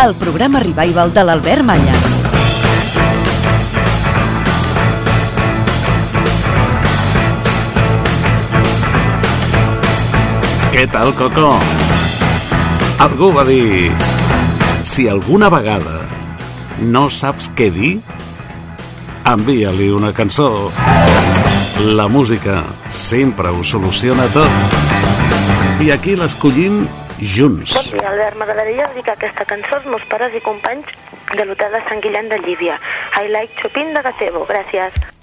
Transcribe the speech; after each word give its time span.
El 0.00 0.14
programa 0.14 0.60
revival 0.62 1.10
de 1.12 1.22
l'Albert 1.28 1.60
Malla. 1.68 1.96
Què 10.72 10.86
tal, 10.94 11.12
Coco? 11.18 11.50
Algú 13.04 13.28
va 13.36 13.44
dir... 13.44 13.90
Si 14.88 15.04
alguna 15.12 15.50
vegada 15.52 15.98
no 16.80 17.04
saps 17.12 17.50
què 17.58 17.68
dir, 17.74 17.92
envia-li 19.28 19.90
una 19.92 20.14
cançó. 20.16 20.48
La 22.00 22.08
música 22.08 22.62
sempre 22.88 23.52
ho 23.52 23.60
soluciona 23.60 24.24
tot. 24.32 24.80
I 25.84 25.92
aquí 25.92 26.16
l'escollim 26.16 26.86
junts. 27.22 27.76
Bon 27.76 27.98
dia, 27.98 28.08
Albert. 28.08 28.36
M'agradaria 28.40 28.88
dedicar 28.88 29.14
aquesta 29.18 29.44
cançó 29.44 29.76
als 29.76 29.86
meus 29.86 30.04
pares 30.10 30.34
i 30.34 30.42
companys 30.44 30.90
de 31.36 31.44
l'hotel 31.44 31.72
de 31.76 31.84
Sant 31.88 32.02
Guillem 32.04 32.28
de 32.32 32.40
Llívia. 32.44 32.80
I 33.20 33.28
like 33.28 33.60
Chopin 33.62 33.94
de 33.94 34.02
Gazebo. 34.02 34.46
Gràcies. 34.48 35.19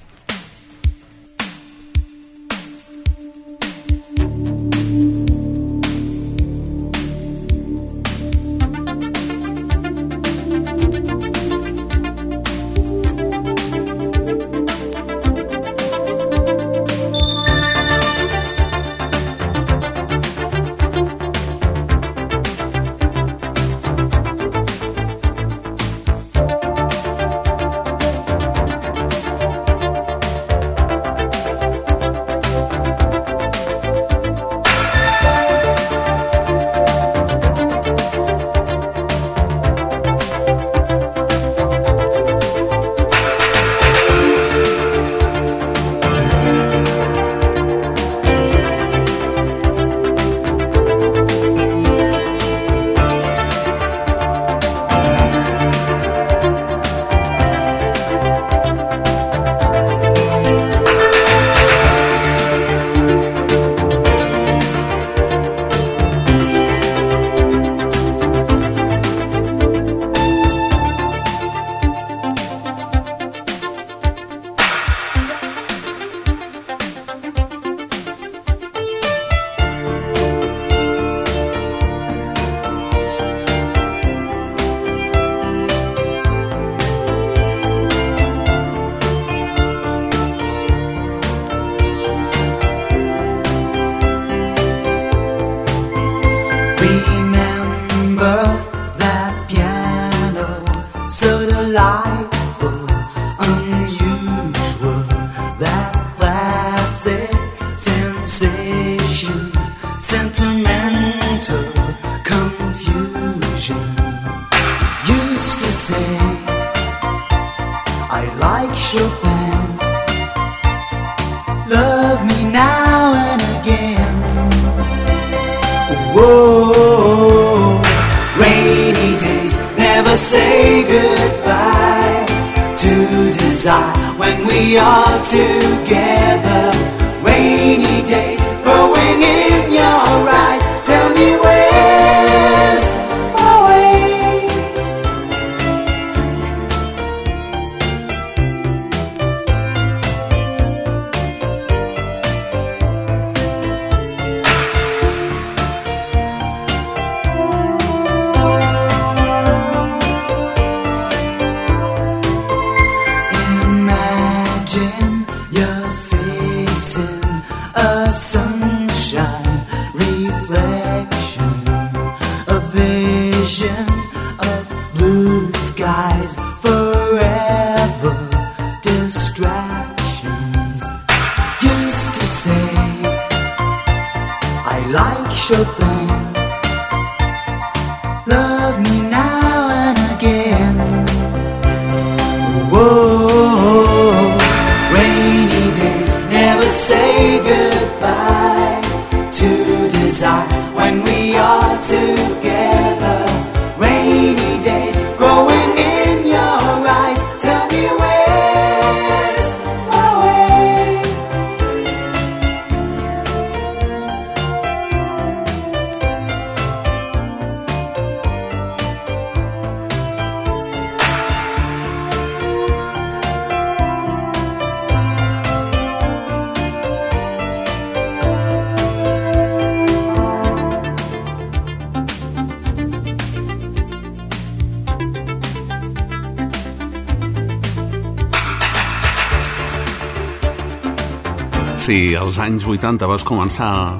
Als 242.38 242.46
anys 242.46 242.66
80 242.70 243.08
vas 243.10 243.24
començar 243.26 243.98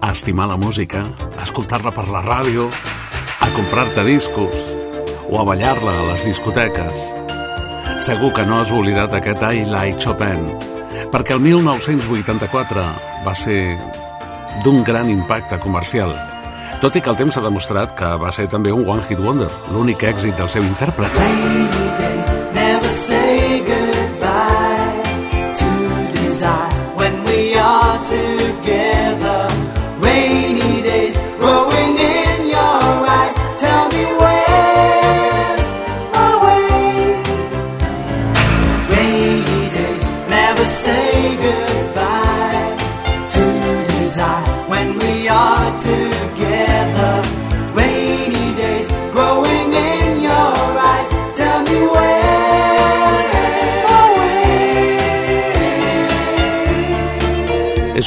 a 0.00 0.10
estimar 0.14 0.46
la 0.48 0.56
música, 0.56 1.02
a 1.36 1.42
escoltar-la 1.44 1.90
per 1.92 2.06
la 2.08 2.22
ràdio, 2.24 2.70
a 3.44 3.48
comprar-te 3.52 4.04
discos 4.06 4.62
o 5.28 5.36
a 5.36 5.44
ballar-la 5.44 5.92
a 5.98 6.06
les 6.08 6.24
discoteques, 6.24 7.02
segur 8.00 8.32
que 8.32 8.46
no 8.48 8.62
has 8.62 8.72
oblidat 8.72 9.12
aquest 9.18 9.44
I 9.44 9.66
Like 9.68 10.00
Chopin, 10.00 10.48
perquè 11.12 11.36
el 11.36 11.44
1984 11.44 12.86
va 13.26 13.36
ser 13.36 13.76
d'un 14.64 14.80
gran 14.82 15.12
impacte 15.12 15.60
comercial, 15.60 16.16
tot 16.80 16.96
i 16.96 17.04
que 17.04 17.12
el 17.12 17.18
temps 17.20 17.36
ha 17.36 17.44
demostrat 17.44 17.92
que 17.98 18.14
va 18.24 18.32
ser 18.32 18.48
també 18.48 18.72
un 18.72 18.88
one-hit 18.88 19.20
wonder, 19.20 19.50
l'únic 19.74 20.08
èxit 20.14 20.32
del 20.40 20.48
seu 20.48 20.64
intèrpret. 20.64 21.12
Rainy 21.20 22.49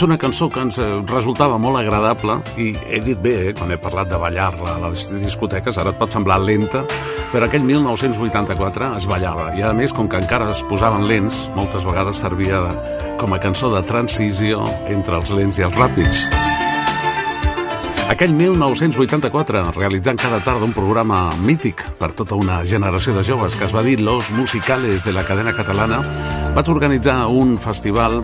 És 0.03 0.07
una 0.09 0.17
cançó 0.19 0.49
que 0.51 0.59
ens 0.59 0.75
eh, 0.83 0.85
resultava 1.07 1.55
molt 1.63 1.77
agradable 1.79 2.33
i 2.59 2.73
he 2.91 2.97
dit 2.99 3.15
bé, 3.23 3.31
eh, 3.39 3.51
quan 3.55 3.69
he 3.71 3.77
parlat 3.79 4.09
de 4.11 4.17
ballar-la 4.19 4.73
a 4.73 4.89
les 4.89 5.05
discoteques, 5.13 5.77
ara 5.79 5.93
et 5.93 6.01
pot 6.01 6.11
semblar 6.11 6.41
lenta, 6.43 6.81
però 7.31 7.47
aquell 7.47 7.63
1984 7.63 8.89
es 8.97 9.07
ballava 9.07 9.53
i 9.55 9.63
a 9.63 9.71
més, 9.71 9.93
com 9.95 10.09
que 10.11 10.19
encara 10.19 10.49
es 10.51 10.59
posaven 10.67 11.07
lents, 11.07 11.45
moltes 11.55 11.87
vegades 11.87 12.19
servia 12.19 12.59
de, 12.65 12.99
com 13.21 13.31
a 13.31 13.39
cançó 13.39 13.71
de 13.71 13.79
transició 13.87 14.65
entre 14.91 15.21
els 15.21 15.31
lents 15.31 15.63
i 15.63 15.69
els 15.69 15.79
ràpids. 15.79 16.25
Aquell 18.11 18.35
1984, 18.35 19.63
realitzant 19.79 20.19
cada 20.19 20.43
tarda 20.43 20.67
un 20.67 20.75
programa 20.75 21.29
mític 21.47 21.79
per 21.95 22.11
tota 22.11 22.35
una 22.35 22.59
generació 22.67 23.15
de 23.15 23.23
joves 23.23 23.55
que 23.55 23.71
es 23.71 23.71
va 23.71 23.87
dir 23.87 24.01
Los 24.03 24.35
Musicales 24.35 25.07
de 25.07 25.15
la 25.15 25.23
cadena 25.23 25.55
catalana, 25.55 26.03
vaig 26.59 26.75
organitzar 26.75 27.21
un 27.31 27.55
festival 27.55 28.19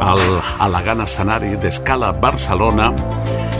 al 0.00 0.20
elegant 0.66 1.00
escenari 1.04 1.54
d'Escala 1.60 2.12
Barcelona 2.12 2.90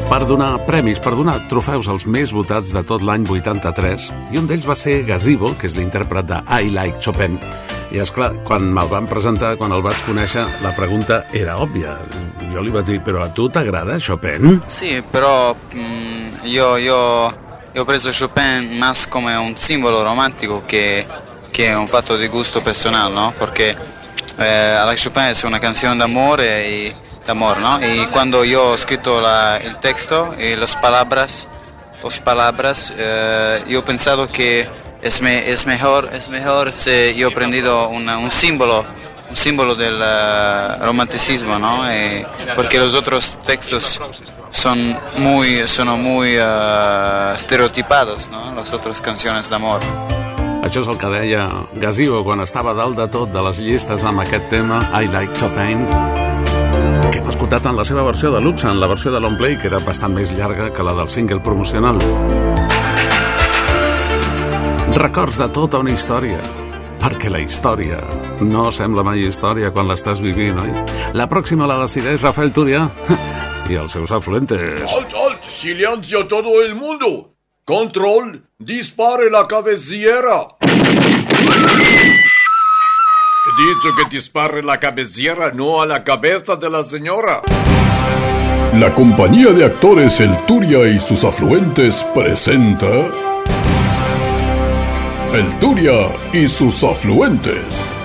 per 0.07 0.21
donar 0.29 0.53
premis, 0.67 1.01
per 1.03 1.15
donar 1.19 1.41
trofeus 1.51 1.89
als 1.91 2.05
més 2.07 2.31
votats 2.35 2.75
de 2.77 2.83
tot 2.87 3.03
l'any 3.03 3.25
83 3.27 4.11
i 4.35 4.39
un 4.39 4.47
d'ells 4.47 4.67
va 4.69 4.77
ser 4.79 5.01
Gazebo, 5.09 5.51
que 5.59 5.67
és 5.67 5.75
l'intèrpret 5.79 6.29
de 6.29 6.39
I 6.63 6.71
Like 6.75 7.01
Chopin 7.03 7.39
i 7.95 8.01
és 8.03 8.11
clar, 8.11 8.33
quan 8.47 8.65
me'l 8.75 8.89
van 8.91 9.07
presentar, 9.11 9.55
quan 9.59 9.73
el 9.73 9.83
vaig 9.83 9.99
conèixer, 10.07 10.43
la 10.65 10.73
pregunta 10.75 11.21
era 11.33 11.55
òbvia. 11.63 11.93
Jo 12.51 12.61
li 12.63 12.73
vaig 12.75 12.85
dir, 12.89 12.97
però 13.07 13.23
a 13.23 13.29
tu 13.31 13.47
t'agrada 13.49 13.95
Chopin? 14.03 14.57
Sì, 14.67 14.99
però 15.09 15.55
mm, 15.55 16.43
io, 16.51 16.77
io- 16.77 17.31
io 17.73 17.83
ho 17.83 17.85
preso 17.87 18.11
Chopin 18.11 18.77
más 18.79 19.07
come 19.07 19.37
un 19.37 19.55
simbolo 19.57 20.03
romantico 20.03 20.65
che, 20.67 21.07
che 21.53 21.73
un 21.75 21.87
fatto 21.87 22.17
di 22.17 22.27
gusto 22.27 22.61
personal, 22.61 23.13
¿no? 23.13 23.33
Porque 23.39 23.77
eh, 24.39 24.79
la 24.85 24.95
Chopin 24.95 25.25
es 25.25 25.45
una 25.45 25.59
canción 25.61 25.99
de 25.99 26.05
amor 26.05 26.41
y, 26.41 26.43
de 26.93 26.95
amor, 27.29 27.59
¿no? 27.59 27.81
Y 27.85 28.07
cuando 28.07 28.45
yo 28.45 28.73
he 28.73 28.75
escrito 28.75 29.21
el 29.59 29.77
texto 29.79 30.35
y 30.39 30.55
las 30.57 30.77
palabras, 30.77 31.49
las 32.03 32.21
palabras, 32.21 32.93
eh, 32.97 33.65
yo 33.69 33.81
he 33.81 33.83
pensado 33.83 34.29
que 34.29 34.69
es, 35.03 35.21
me- 35.23 35.51
es 35.51 35.67
mejor, 35.67 36.11
es 36.13 36.29
mejor 36.29 36.73
si 36.73 37.15
yo 37.17 37.29
he 37.29 37.33
aprendido 37.33 37.89
un 37.89 38.31
símbolo 38.31 38.85
un 39.29 39.35
símbolo 39.35 39.75
del 39.75 39.99
eh, 40.01 40.77
romanticismo, 40.83 41.59
¿no? 41.59 41.91
Eh, 41.91 42.25
porque 42.55 42.79
los 42.79 42.95
otros 42.95 43.39
textos 43.45 44.01
son 44.51 44.97
muy, 45.17 45.67
son 45.67 46.01
muy 46.01 46.37
eh, 46.39 47.33
estereotipados, 47.35 48.31
¿no? 48.31 48.55
Las 48.55 48.73
otras 48.73 49.01
canciones 49.01 49.51
de 49.51 49.57
amor. 49.57 49.81
Això 50.67 50.81
és 50.83 50.89
el 50.91 50.97
que 50.99 51.09
deia 51.13 51.45
Gazebo 51.79 52.25
quan 52.27 52.41
estava 52.43 52.73
dalt 52.75 52.97
de 52.99 53.05
tot 53.07 53.31
de 53.31 53.43
les 53.47 53.61
llistes 53.63 54.03
amb 54.03 54.19
aquest 54.25 54.49
tema 54.51 54.81
I 54.99 55.07
Like 55.13 55.39
Chopin 55.39 55.85
que 57.13 57.21
hem 57.21 57.29
escoltat 57.31 57.69
en 57.71 57.77
la 57.79 57.85
seva 57.87 58.03
versió 58.03 58.33
de 58.35 58.41
luxe, 58.43 58.67
en 58.67 58.81
la 58.83 58.89
versió 58.91 59.13
de 59.15 59.21
long 59.23 59.37
play, 59.39 59.55
que 59.61 59.69
era 59.71 59.79
bastant 59.87 60.17
més 60.17 60.33
llarga 60.35 60.73
que 60.75 60.83
la 60.83 60.95
del 60.99 61.09
single 61.09 61.39
promocional. 61.39 62.01
Records 64.97 65.39
de 65.39 65.49
tota 65.55 65.79
una 65.85 65.95
història, 65.95 66.43
perquè 66.99 67.31
la 67.31 67.45
història 67.45 68.03
no 68.43 68.67
sembla 68.75 69.07
mai 69.07 69.23
història 69.23 69.71
quan 69.71 69.87
l'estàs 69.87 70.19
vivint, 70.25 70.59
oi? 70.65 70.75
La 71.15 71.29
pròxima 71.31 71.71
la 71.71 71.79
decideix 71.85 72.27
Rafael 72.27 72.51
Túria 72.51 72.89
i 73.71 73.79
els 73.79 73.95
seus 73.95 74.11
afluentes. 74.19 74.83
Alt, 74.91 75.15
alt, 75.15 75.49
silencio 75.63 76.27
todo 76.27 76.59
el 76.67 76.75
mundo. 76.75 77.36
Control, 77.67 78.45
dispare 78.61 79.29
la 79.29 79.49
cabecera. 79.49 80.47
He 83.43 83.51
dicho 83.59 83.91
que 83.97 84.09
dispare 84.09 84.63
la 84.63 84.79
cabecera, 84.79 85.51
no 85.51 85.83
a 85.83 85.87
la 85.87 86.05
cabeza 86.05 86.55
de 86.55 86.71
la 86.71 86.85
señora. 86.85 87.43
La 88.75 88.95
compañía 88.95 89.49
de 89.49 89.65
actores 89.65 90.21
El 90.21 90.31
Turia 90.47 90.87
y 90.87 91.01
sus 91.01 91.25
afluentes 91.25 92.05
presenta 92.15 92.87
El 95.35 95.59
Turia 95.59 96.09
y 96.33 96.47
sus 96.47 96.85
afluentes. 96.85 97.96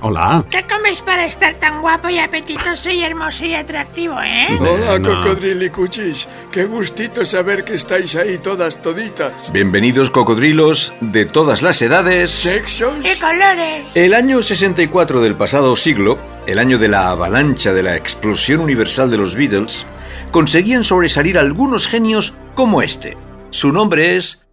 Hola. 0.00 0.44
¿Qué 0.50 0.64
comes 0.64 1.00
para 1.02 1.24
estar 1.24 1.54
tan 1.54 1.80
guapo 1.80 2.08
y 2.08 2.18
apetitoso 2.18 2.90
y 2.90 3.02
hermoso 3.02 3.44
y 3.44 3.54
atractivo, 3.54 4.16
eh? 4.20 4.58
Hola, 4.58 4.98
no. 4.98 5.22
cocodrilicuchis. 5.22 6.28
Qué 6.50 6.64
gustito 6.64 7.24
saber 7.24 7.64
que 7.64 7.74
estáis 7.74 8.16
ahí 8.16 8.38
todas 8.38 8.82
toditas. 8.82 9.52
Bienvenidos 9.52 10.10
cocodrilos 10.10 10.92
de 11.00 11.26
todas 11.26 11.62
las 11.62 11.80
edades. 11.80 12.32
¿Sexos? 12.32 13.04
¿Qué 13.04 13.16
colores? 13.20 13.86
El 13.94 14.14
año 14.14 14.42
64 14.42 15.20
del 15.20 15.36
pasado 15.36 15.76
siglo, 15.76 16.18
el 16.48 16.58
año 16.58 16.78
de 16.78 16.88
la 16.88 17.10
avalancha 17.10 17.72
de 17.72 17.84
la 17.84 17.94
explosión 17.94 18.58
universal 18.58 19.12
de 19.12 19.18
los 19.18 19.36
Beatles, 19.36 19.86
conseguían 20.32 20.82
sobresalir 20.82 21.38
algunos 21.38 21.86
genios 21.86 22.34
como 22.56 22.82
este. 22.82 23.16
Su 23.50 23.72
nombre 23.72 24.16
es 24.16 24.44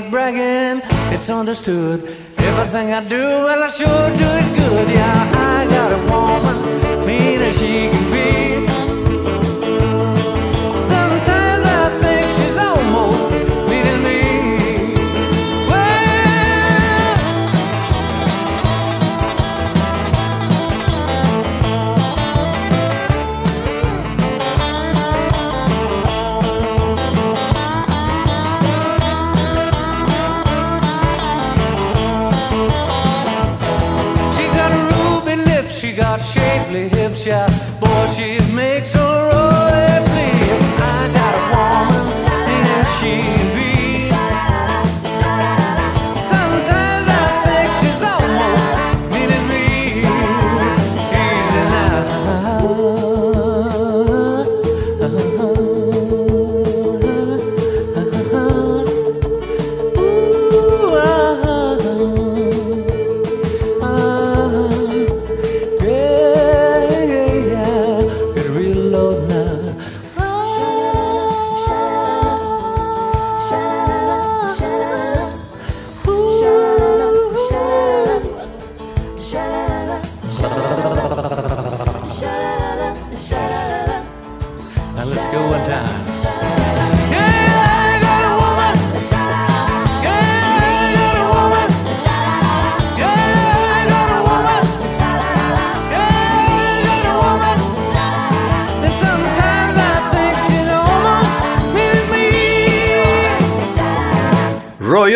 ain't 0.00 0.10
bragging, 0.10 0.82
it's 1.12 1.28
understood. 1.30 2.00
Everything 2.38 2.92
I 2.92 3.06
do, 3.06 3.22
well, 3.44 3.62
I 3.62 3.68
sure 3.68 3.86
do 3.86 4.28
it 4.40 4.56
good. 4.56 4.90
Yeah, 4.90 5.32
I 5.36 5.66
got 5.68 5.92
a 5.92 6.00
woman 6.10 7.06
mean 7.06 7.42
as 7.42 7.58
she 7.58 7.90
can 7.90 8.10
be. 8.12 8.69
stately 36.50 36.88
hips, 36.88 37.24
yeah, 37.26 37.46
Boy, 37.80 38.12
she 38.16 38.38
makes 38.52 38.92
her 38.94 39.09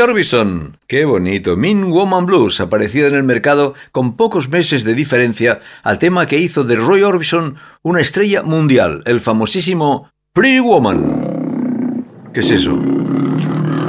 Orbison. 0.05 0.77
Qué 0.87 1.07
bonito. 1.07 1.57
Mean 1.57 1.91
Woman 1.91 2.27
Blues, 2.27 2.61
aparecido 2.61 3.09
en 3.09 3.15
el 3.15 3.23
mercado 3.23 3.73
con 3.91 4.17
pocos 4.17 4.51
meses 4.51 4.85
de 4.85 4.95
diferencia 4.95 5.61
al 5.83 5.99
tema 5.99 6.27
que 6.27 6.39
hizo 6.39 6.63
de 6.63 6.77
Roy 6.77 7.03
Orbison 7.03 7.57
una 7.83 8.03
estrella 8.03 8.43
mundial, 8.43 9.03
el 9.07 9.21
famosísimo 9.21 10.11
Pretty 10.35 10.61
Woman. 10.61 12.05
¿Qué 12.35 12.41
es 12.41 12.51
eso? 12.51 12.79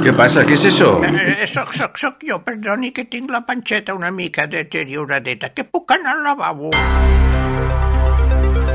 ¿Qué 0.02 0.12
pasa? 0.14 0.46
¿Qué 0.46 0.54
es 0.54 0.64
eso? 0.64 1.02
Eh, 1.04 1.46
soc, 1.46 1.72
soc, 1.72 1.98
soc 1.98 2.14
jo, 2.26 2.42
perdoni 2.42 2.92
que 2.92 3.04
tinc 3.04 3.30
la 3.30 3.44
panxeta 3.44 3.92
una 3.92 4.10
mica 4.10 4.46
deterioradeta, 4.46 5.52
que 5.52 5.64
puc 5.64 5.92
anar 5.92 6.16
al 6.16 6.24
lavabo. 6.24 6.70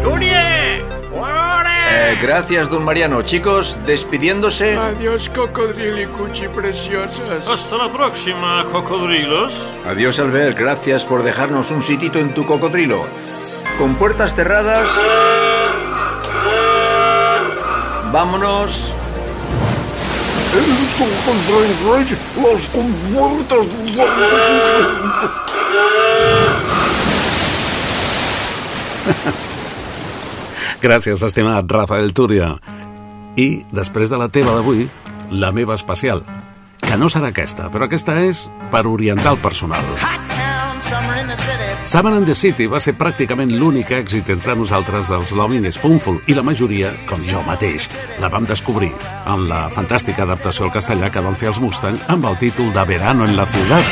Túria! 0.03 0.77
Ore! 1.15 1.50
Eh, 1.93 2.17
gracias, 2.21 2.69
don 2.69 2.86
Mariano. 2.86 3.21
Chicos, 3.21 3.77
despidiéndose. 3.86 4.77
Adiós, 4.77 5.29
cocodrilo 5.29 6.01
y 6.01 6.05
cuchi 6.05 6.48
preciosas. 6.48 7.45
Hasta 7.45 7.75
la 7.75 7.91
próxima, 7.91 8.63
cocodrilos. 8.71 9.65
Adiós, 9.86 10.17
Albert. 10.19 10.57
Gracias 10.57 11.03
por 11.03 11.21
dejarnos 11.24 11.69
un 11.69 11.83
sitito 11.83 12.17
en 12.17 12.33
tu 12.33 12.45
cocodrilo. 12.45 13.03
Con 13.77 13.95
puertas 13.95 14.33
cerradas. 14.33 14.88
Vámonos. 18.13 18.93
Los 22.41 22.69
compuertas. 22.69 23.67
Gràcies, 30.82 31.22
estimat 31.22 31.70
Rafael 31.70 32.10
Túria. 32.10 32.56
I, 33.38 33.62
després 33.70 34.10
de 34.10 34.18
la 34.18 34.32
teva 34.34 34.56
d'avui, 34.58 34.88
la 35.30 35.52
meva 35.54 35.76
especial, 35.78 36.24
que 36.82 36.98
no 36.98 37.06
serà 37.06 37.30
aquesta, 37.30 37.70
però 37.70 37.86
aquesta 37.86 38.18
és 38.26 38.48
per 38.74 38.88
orientar 38.90 39.36
el 39.36 39.40
personal. 39.44 39.86
Summer 41.86 42.18
in 42.18 42.26
the 42.26 42.34
City 42.34 42.66
va 42.70 42.82
ser 42.82 42.96
pràcticament 42.98 43.54
l'únic 43.54 43.94
èxit 43.94 44.34
entre 44.34 44.58
nosaltres 44.58 45.14
dels 45.14 45.32
Loving 45.38 45.70
Spoonful 45.70 46.20
i 46.26 46.34
la 46.38 46.44
majoria, 46.46 46.92
com 47.10 47.22
jo 47.30 47.46
mateix, 47.46 47.86
la 48.22 48.30
vam 48.34 48.50
descobrir 48.50 48.92
en 49.30 49.48
la 49.50 49.68
fantàstica 49.70 50.26
adaptació 50.26 50.66
al 50.66 50.74
castellà 50.74 51.14
que 51.14 51.22
van 51.22 51.38
fer 51.38 51.54
els 51.54 51.62
Mustang 51.62 51.98
amb 52.10 52.26
el 52.26 52.38
títol 52.42 52.74
de 52.74 52.86
Verano 52.90 53.30
en 53.30 53.38
la 53.38 53.46
ciutat. 53.46 53.86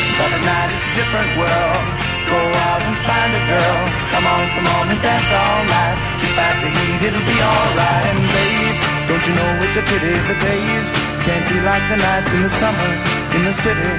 Come 4.09 4.27
on, 4.27 4.49
come 4.55 4.67
on 4.67 4.89
and 4.89 5.01
dance 5.01 5.31
all 5.31 5.65
night. 5.65 6.08
Despite 6.21 6.57
the 6.63 6.69
heat, 6.69 7.01
it'll 7.07 7.23
be 7.23 7.41
alright. 7.41 8.05
And 8.11 8.19
babe, 8.33 8.77
don't 9.09 9.25
you 9.27 9.33
know 9.39 9.51
it's 9.65 9.77
a 9.79 9.81
pity 9.83 10.13
the 10.29 10.35
days 10.39 10.87
can't 11.25 11.45
be 11.49 11.57
like 11.67 11.85
the 11.91 11.97
nights 11.97 12.31
in 12.35 12.41
the 12.43 12.53
summer, 12.61 12.91
in 13.35 13.41
the 13.45 13.53
city, 13.53 13.91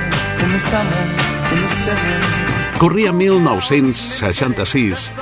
in 0.42 0.48
the 0.52 0.60
summer, 0.60 1.02
in 1.52 1.58
the 1.60 1.68
city. 1.84 2.16
Corria 2.80 3.12
1966 3.12 5.20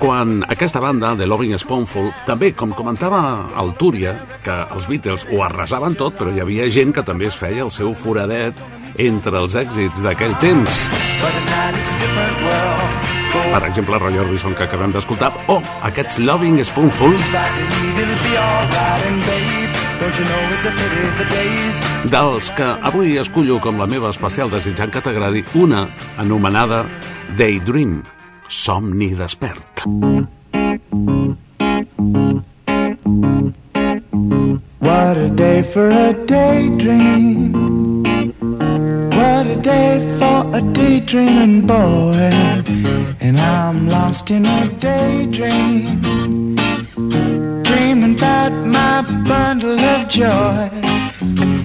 quan 0.00 0.40
aquesta 0.48 0.80
banda, 0.80 1.14
The 1.14 1.26
Loving 1.28 1.58
Spoonful, 1.60 2.08
també, 2.24 2.54
com 2.56 2.72
comentava 2.72 3.52
el 3.60 3.74
Túria, 3.76 4.14
que 4.42 4.54
els 4.72 4.88
Beatles 4.88 5.26
ho 5.28 5.42
arrasaven 5.44 5.92
tot, 6.00 6.16
però 6.16 6.32
hi 6.32 6.40
havia 6.40 6.70
gent 6.72 6.96
que 6.96 7.04
també 7.04 7.28
es 7.28 7.36
feia 7.36 7.66
el 7.66 7.72
seu 7.74 7.92
foradet 7.92 8.56
entre 8.96 9.44
els 9.44 9.60
èxits 9.60 10.00
d'aquell 10.06 10.32
temps. 10.40 10.88
But 11.20 13.09
Per 13.30 13.62
exemple, 13.66 13.98
Roy 13.98 14.18
Orbison, 14.18 14.54
que 14.58 14.64
acabem 14.66 14.90
d'escoltar, 14.90 15.30
o 15.46 15.60
aquests 15.86 16.18
Loving 16.18 16.58
Spoonful, 16.66 17.14
dels 22.10 22.50
que 22.56 22.68
avui 22.90 23.18
escullo 23.22 23.60
com 23.62 23.78
la 23.78 23.86
meva 23.86 24.10
especial 24.10 24.50
desitjant 24.50 24.90
que 24.90 25.02
t'agradi, 25.04 25.44
una 25.62 25.86
anomenada 26.18 26.84
Daydream, 27.38 28.00
somni 28.48 29.12
despert. 29.14 29.86
What 34.80 35.18
a 35.18 35.28
day 35.28 35.62
for 35.62 35.90
a 35.90 36.12
daydream. 36.26 37.52
What 39.14 39.46
a 39.46 39.56
day 39.62 40.18
for 40.18 40.56
a 40.56 40.60
daydreaming 40.60 41.66
boy. 41.66 42.79
I'm 43.40 43.88
lost 43.88 44.30
in 44.30 44.44
a 44.44 44.68
daydream. 44.68 46.02
Dreaming 47.62 48.14
about 48.14 48.52
my 48.52 49.02
bundle 49.26 49.78
of 49.78 50.08
joy. 50.08 50.70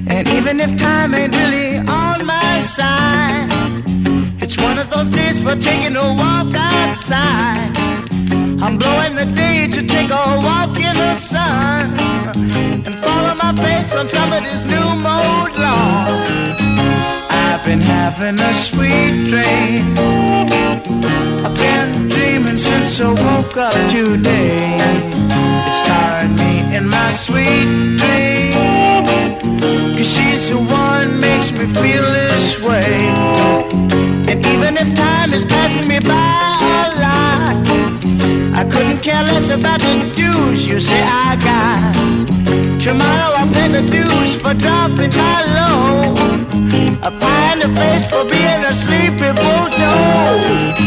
And 0.08 0.28
even 0.30 0.60
if 0.60 0.78
time 0.78 1.14
ain't 1.14 1.36
really 1.36 1.78
on 1.78 2.26
my 2.26 2.62
side, 2.62 3.50
it's 4.42 4.58
one 4.58 4.78
of 4.78 4.90
those 4.90 5.10
days 5.10 5.40
for 5.40 5.56
taking 5.56 5.96
a 5.96 6.14
walk 6.14 6.54
outside. 6.54 7.76
I'm 8.64 8.78
blowing 8.78 9.16
the 9.16 9.26
day 9.26 9.68
to 9.68 9.86
take 9.86 10.10
a 10.10 10.26
walk 10.48 10.78
in 10.78 10.96
the 10.96 11.16
sun 11.16 12.00
and 12.86 12.96
follow 13.04 13.36
my 13.36 13.54
face 13.56 13.94
on 13.94 14.08
somebody's 14.10 14.64
new 14.66 14.88
mode 15.08 15.56
lawn. 15.58 17.25
I've 17.48 17.64
been 17.64 17.82
having 17.82 18.40
a 18.40 18.54
sweet 18.54 19.16
dream. 19.32 19.94
I've 21.46 21.56
been 21.56 22.10
dreaming 22.10 22.58
since 22.58 23.00
I 23.00 23.10
woke 23.10 23.58
up 23.58 23.74
today. 23.90 24.78
It's 25.68 25.82
tiring 25.82 26.36
me 26.36 26.76
in 26.76 26.90
my 26.90 27.12
sweet 27.12 27.68
dream. 28.02 29.04
Cause 29.96 30.10
she's 30.14 30.50
the 30.50 30.58
one 30.58 31.20
makes 31.20 31.52
me 31.52 31.66
feel 31.80 32.06
this 32.20 32.60
way. 32.62 32.94
And 34.32 34.46
even 34.54 34.78
if 34.78 34.96
time 34.96 35.34
is 35.34 35.46
passing 35.46 35.88
me 35.88 36.00
by 36.00 36.36
a 36.84 36.88
lot, 37.06 37.56
I 38.60 38.68
couldn't 38.72 39.02
care 39.02 39.24
less 39.24 39.50
about 39.50 39.80
the 39.82 40.12
dues 40.16 40.68
you 40.68 40.80
say 40.80 41.02
I 41.04 41.36
got. 41.38 42.35
Tomorrow 42.86 43.34
I'll 43.38 43.52
pay 43.52 43.68
the 43.68 43.82
dues 43.82 44.36
for 44.36 44.54
dropping 44.54 45.10
my 45.10 45.42
low. 45.58 46.14
A 47.02 47.10
pie 47.20 47.54
in 47.54 47.60
the 47.62 47.76
face 47.76 48.06
for 48.06 48.24
being 48.26 48.64
a 48.64 48.76
sleepy 48.76 49.34
bulldog. 49.34 50.86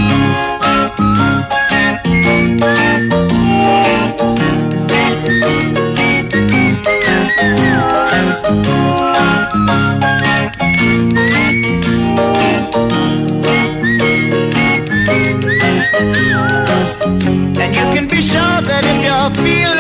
And 17.59 17.75
you 17.75 17.87
can 17.93 18.07
be 18.07 18.21
sure 18.21 18.61
that 18.63 18.85
if 18.85 19.03
you're 19.03 19.45
feeling 19.45 19.78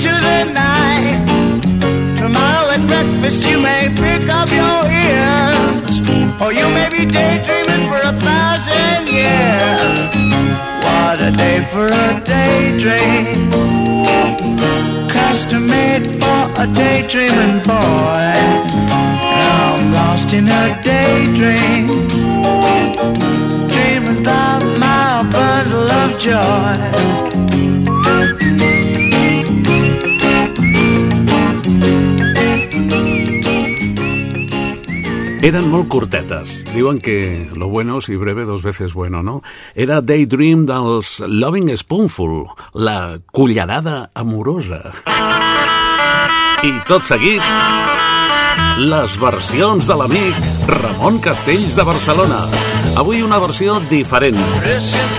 into 0.00 0.18
the 0.18 0.44
night. 0.44 1.26
Tomorrow 2.16 2.70
at 2.70 2.86
breakfast 2.88 3.46
you 3.46 3.60
may 3.60 3.92
pick 3.94 4.30
up 4.30 4.48
your 4.48 4.80
ears, 4.88 6.00
or 6.40 6.52
you 6.52 6.66
may 6.72 6.88
be 6.88 7.04
daydreaming 7.04 7.84
for 7.90 8.00
a 8.12 8.14
thousand 8.26 9.08
years. 9.08 10.10
What 10.84 11.20
a 11.20 11.30
day 11.36 11.58
for 11.72 11.86
a 11.86 12.08
daydream. 12.24 13.50
custom 15.08 15.66
made 15.66 16.06
for 16.20 16.42
a 16.62 16.66
daydreaming 16.66 17.58
boy. 17.62 18.32
Now 19.44 19.76
I'm 19.76 19.92
lost 19.92 20.32
in 20.32 20.48
a 20.48 20.80
daydream, 20.82 21.86
dreaming 23.68 24.20
about 24.20 24.62
my 24.78 25.28
bundle 25.30 25.90
of 25.90 26.18
joy. 26.18 27.29
Eren 35.50 35.66
molt 35.66 35.88
curtetes. 35.90 36.60
Diuen 36.70 37.00
que 37.02 37.50
lo 37.58 37.66
bueno 37.66 38.00
si 38.00 38.14
breve 38.14 38.44
dos 38.44 38.62
veces 38.62 38.94
bueno, 38.94 39.20
no? 39.20 39.42
Era 39.74 40.00
Daydream 40.00 40.62
dels 40.62 41.24
Loving 41.26 41.72
Spoonful, 41.76 42.46
la 42.74 43.18
cullerada 43.32 44.12
amorosa. 44.14 44.78
I 46.62 46.70
tot 46.86 47.02
seguit, 47.02 47.42
les 48.78 49.16
versions 49.18 49.90
de 49.90 49.96
l'amic 49.98 50.38
Ramon 50.70 51.18
Castells 51.18 51.74
de 51.74 51.88
Barcelona. 51.88 52.44
Avui 52.94 53.26
una 53.26 53.42
versió 53.42 53.80
diferent. 53.90 54.38
Precious 54.62 55.18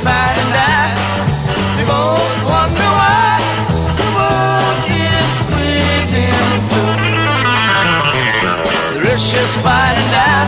By 9.12 9.18
and 9.18 10.16
I, 10.16 10.48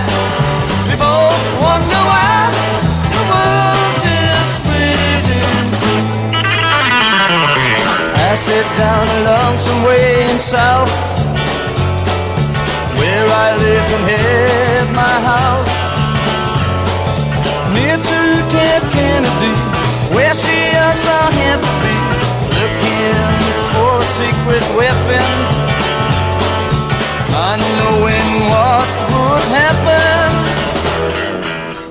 we 0.88 0.96
both 0.96 1.44
wonder 1.60 2.02
why 2.08 2.48
the 3.12 3.22
world 3.28 4.04
is 4.08 4.52
two. 5.84 6.04
I 8.16 8.36
sit 8.40 8.66
down 8.80 9.04
a 9.04 9.20
lonesome 9.28 9.84
way 9.84 10.32
in 10.32 10.40
south, 10.40 10.90
where 12.98 13.28
I 13.28 13.52
live 13.60 13.88
and 14.00 14.06
have 14.16 14.90
my 14.96 15.16
house. 15.28 15.74
Near 17.76 17.98
to 17.98 18.20
Camp 18.48 18.86
Kennedy, 18.96 19.54
where 20.16 20.34
she 20.34 20.72
us 20.88 21.04
all 21.04 21.32
had 21.36 21.60
to 21.60 21.74
be, 21.84 21.96
looking 22.64 23.20
for 23.76 24.00
a 24.00 24.08
secret 24.16 24.64
weapon, 24.80 25.53
what 28.50 28.90
would 29.14 29.48
happen. 29.54 30.30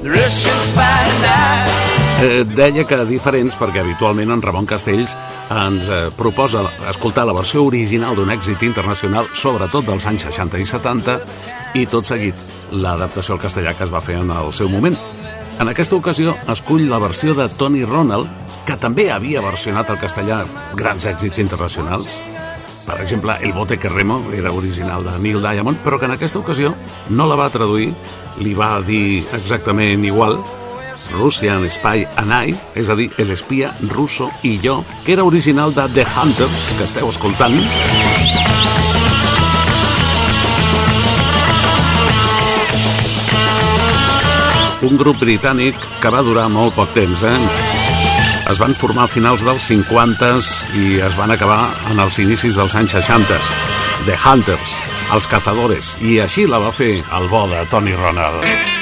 The 0.03 0.11
Russian 0.11 0.59
spy 0.71 1.05
I. 1.23 1.83
Eh, 2.23 2.45
deia 2.47 2.85
que 2.87 2.99
diferents 3.09 3.57
perquè 3.59 3.81
habitualment 3.83 4.31
en 4.31 4.43
Ramon 4.45 4.67
Castells 4.71 5.17
ens 5.51 5.89
eh, 5.91 6.05
proposa 6.15 6.63
escoltar 6.91 7.25
la 7.27 7.35
versió 7.35 7.65
original 7.67 8.15
d'un 8.15 8.31
èxit 8.31 8.63
internacional, 8.63 9.27
sobretot 9.35 9.89
dels 9.89 10.07
anys 10.07 10.29
60 10.29 10.61
i 10.63 10.67
70, 10.71 11.19
i 11.75 11.87
tot 11.91 12.07
seguit 12.07 12.39
l'adaptació 12.71 13.35
al 13.35 13.43
castellà 13.43 13.75
que 13.75 13.83
es 13.89 13.91
va 13.91 14.05
fer 14.05 14.21
en 14.21 14.31
el 14.31 14.53
seu 14.55 14.71
moment. 14.71 14.95
En 15.59 15.69
aquesta 15.69 15.99
ocasió 15.99 16.37
escull 16.53 16.87
la 16.91 17.03
versió 17.03 17.35
de 17.35 17.49
Tony 17.59 17.83
Ronald, 17.85 18.31
que 18.67 18.79
també 18.79 19.11
havia 19.11 19.43
versionat 19.43 19.91
al 19.91 19.99
castellà 19.99 20.45
grans 20.79 21.11
èxits 21.11 21.43
internacionals. 21.43 22.32
Per 22.87 23.01
exemple, 23.01 23.37
El 23.41 23.53
bote 23.53 23.79
que 23.79 23.89
remo 23.89 24.21
era 24.35 24.53
original 24.53 25.05
de 25.05 25.19
Neil 25.19 25.41
Diamond, 25.41 25.79
però 25.85 25.99
que 25.99 26.07
en 26.07 26.17
aquesta 26.17 26.41
ocasió 26.41 26.75
no 27.11 27.29
la 27.31 27.37
va 27.39 27.51
traduir, 27.51 27.93
li 28.43 28.55
va 28.59 28.81
dir 28.83 29.23
exactament 29.33 30.05
igual, 30.05 30.41
Russian 31.13 31.69
Spy 31.71 32.07
and 32.17 32.33
I, 32.33 32.57
és 32.75 32.91
a 32.91 32.97
dir, 32.99 33.11
l'espia 33.19 33.71
russo 33.91 34.31
i 34.43 34.57
jo, 34.63 34.81
que 35.05 35.15
era 35.15 35.25
original 35.25 35.75
de 35.75 35.87
The 35.95 36.07
Hunters, 36.11 36.69
que 36.79 36.85
esteu 36.89 37.11
escoltant. 37.13 37.55
Un 44.83 44.99
grup 44.99 45.21
britànic 45.23 45.79
que 46.03 46.11
va 46.11 46.27
durar 46.27 46.49
molt 46.51 46.75
poc 46.75 46.91
temps, 46.97 47.23
eh? 47.23 47.92
Es 48.51 48.59
van 48.59 48.75
formar 48.75 49.07
a 49.07 49.11
finals 49.11 49.45
dels 49.47 49.69
50s 49.71 50.51
i 50.75 50.99
es 51.07 51.15
van 51.19 51.31
acabar 51.31 51.61
en 51.93 52.03
els 52.03 52.19
inicis 52.19 52.59
dels 52.59 52.75
anys 52.79 52.97
60 52.99 53.39
The 54.09 54.19
Hunters, 54.19 54.77
els 55.15 55.31
cazadores, 55.31 55.95
i 56.03 56.19
així 56.25 56.49
la 56.51 56.63
va 56.63 56.75
fer 56.75 56.95
el 57.15 57.31
bo 57.31 57.47
de 57.53 57.63
Tony 57.71 57.95
Ronald. 57.95 58.82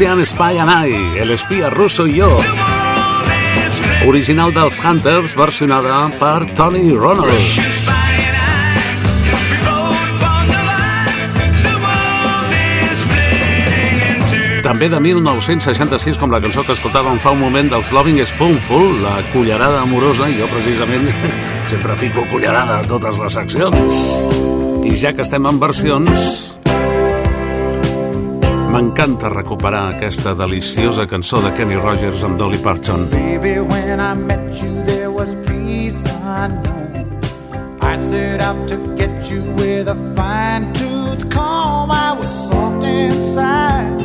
Russian 0.00 0.24
Spy 0.24 0.56
and 0.56 0.70
I, 0.88 1.18
el 1.20 1.30
espia 1.30 1.68
russo 1.68 2.06
i 2.08 2.14
jo. 2.16 2.30
Original 4.08 4.48
dels 4.54 4.78
Hunters, 4.80 5.34
versionada 5.36 6.08
per 6.16 6.54
Tony 6.56 6.94
Ronald. 6.96 7.28
També 14.64 14.88
de 14.88 15.00
1966, 15.04 16.16
com 16.16 16.32
la 16.32 16.40
cançó 16.40 16.64
que 16.64 16.72
escoltàvem 16.72 17.20
fa 17.20 17.34
un 17.36 17.42
moment 17.44 17.68
dels 17.68 17.92
Loving 17.92 18.22
Spoonful, 18.24 19.02
la 19.04 19.18
cullerada 19.34 19.82
amorosa, 19.82 20.30
i 20.32 20.40
jo 20.40 20.48
precisament 20.48 21.12
sempre 21.74 21.98
fico 22.00 22.24
cullerada 22.32 22.78
a 22.80 22.88
totes 22.88 23.20
les 23.20 23.36
seccions. 23.36 24.00
I 24.80 24.96
ja 24.96 25.12
que 25.12 25.28
estem 25.28 25.44
en 25.44 25.60
versions, 25.60 26.49
M'encanta 28.80 29.28
recuperar 29.28 29.90
aquesta 29.92 30.32
deliciosa 30.34 31.04
cançó 31.04 31.36
de 31.44 31.50
Kenny 31.52 31.76
Rogers 31.76 32.22
amb 32.24 32.38
Dolly 32.40 32.56
Parton. 32.64 33.02
Baby, 33.10 33.60
when 33.60 34.00
I 34.00 34.14
met 34.14 34.62
you, 34.62 34.72
there 34.86 35.10
was 35.10 35.34
peace 35.44 36.02
unknown. 36.24 37.04
I 37.82 37.98
set 37.98 38.40
out 38.40 38.56
to 38.70 38.78
get 38.96 39.30
you 39.30 39.42
with 39.60 39.86
a 39.86 39.96
fine 40.16 40.72
tooth 40.72 41.28
comb. 41.28 41.92
I 41.92 42.16
was 42.16 42.30
soft 42.48 42.82
inside. 42.86 44.00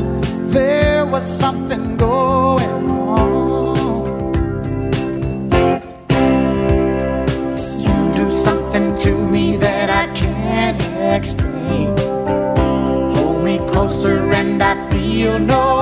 There 0.52 1.06
was 1.06 1.24
something 1.24 1.96
going 1.96 2.92
on. 2.92 4.34
You 7.80 7.96
do 8.14 8.30
something 8.30 8.94
to 9.06 9.26
me 9.26 9.56
that 9.56 9.90
I 9.90 10.14
can't 10.14 10.84
explain. 11.16 11.96
Hold 13.16 13.42
me 13.46 13.58
closer 13.72 14.35
you'll 15.16 15.40
know. 15.40 15.75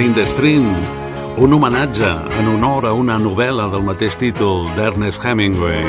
In 0.00 0.14
the 0.14 0.24
Stream, 0.26 0.64
un 1.36 1.52
homenatge 1.52 2.08
en 2.38 2.48
honor 2.48 2.86
a 2.86 2.92
una 2.92 3.16
novel·la 3.18 3.68
del 3.72 3.82
mateix 3.86 4.14
títol 4.18 4.66
d'Ernest 4.76 5.24
Hemingway. 5.24 5.82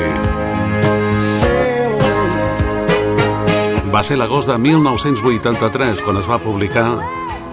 Va 3.92 4.02
ser 4.06 4.16
l'agost 4.18 4.50
de 4.50 4.56
1983 4.58 6.02
quan 6.06 6.18
es 6.18 6.30
va 6.30 6.40
publicar 6.42 6.88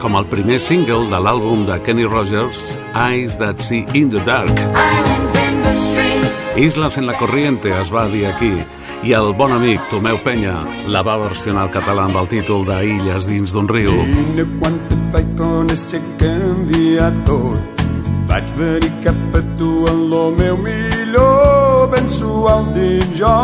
com 0.01 0.17
el 0.17 0.29
primer 0.31 0.59
single 0.63 1.09
de 1.11 1.19
l'àlbum 1.21 1.65
de 1.67 1.77
Kenny 1.85 2.07
Rogers, 2.09 2.63
Eyes 2.93 3.37
That 3.41 3.61
See 3.61 3.85
in 3.93 4.09
the 4.09 4.23
Dark. 4.25 4.53
Islas 6.57 6.97
en 6.97 7.05
la 7.05 7.17
Corriente 7.17 7.73
es 7.81 7.93
va 7.93 8.07
dir 8.09 8.25
aquí 8.31 8.55
i 9.03 9.13
el 9.13 9.33
bon 9.37 9.51
amic 9.53 9.81
Tomeu 9.91 10.17
Penya 10.23 10.55
la 10.89 11.03
va 11.05 11.17
versionar 11.21 11.67
al 11.67 11.71
català 11.73 12.07
amb 12.07 12.17
el 12.21 12.27
títol 12.31 12.65
de 12.67 12.77
Illes 12.95 13.27
dins 13.29 13.53
d'un 13.53 13.69
riu. 13.69 13.93
Mira 13.93 14.45
quanta 14.59 14.97
vaig 15.13 15.33
conèixer 15.39 16.01
que 16.19 16.31
canvia 16.33 17.09
tot. 17.29 17.83
Vaig 18.27 18.47
venir 18.57 18.91
cap 19.05 19.37
a 19.39 19.41
tu 19.59 19.71
en 19.87 20.03
lo 20.11 20.23
meu 20.37 20.57
millor, 20.65 21.87
ben 21.93 22.09
suau 22.09 22.65
dins 22.75 23.13
jo. 23.19 23.35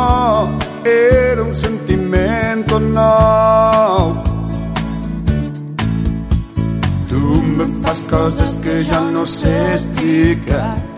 Era 0.84 1.44
un 1.44 1.56
sentiment 1.56 2.66
tot 2.68 2.88
nou. 2.98 4.16
Tu 7.10 7.22
me 7.58 7.70
fas 7.84 8.08
coses 8.10 8.58
que 8.63 8.82
ja 8.84 9.00
no 9.12 9.26
sé 9.26 9.54
explicar. 9.76 10.92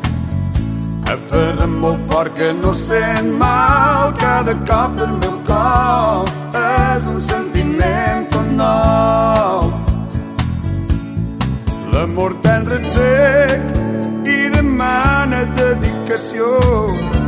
Aferra'm 1.13 1.73
molt 1.81 1.99
fort 2.09 2.33
que 2.37 2.51
no 2.53 2.73
sent 2.73 3.31
mal 3.39 4.13
cada 4.17 4.55
cop 4.69 4.95
del 4.99 5.13
meu 5.21 5.35
cor. 5.49 6.31
És 6.61 7.05
un 7.13 7.19
sentiment 7.21 8.25
tot 8.33 8.47
nou. 8.61 9.69
L'amor 11.93 12.33
tan 12.43 12.65
sec 12.95 13.61
i 14.35 14.39
demana 14.55 15.43
dedicació. 15.59 16.49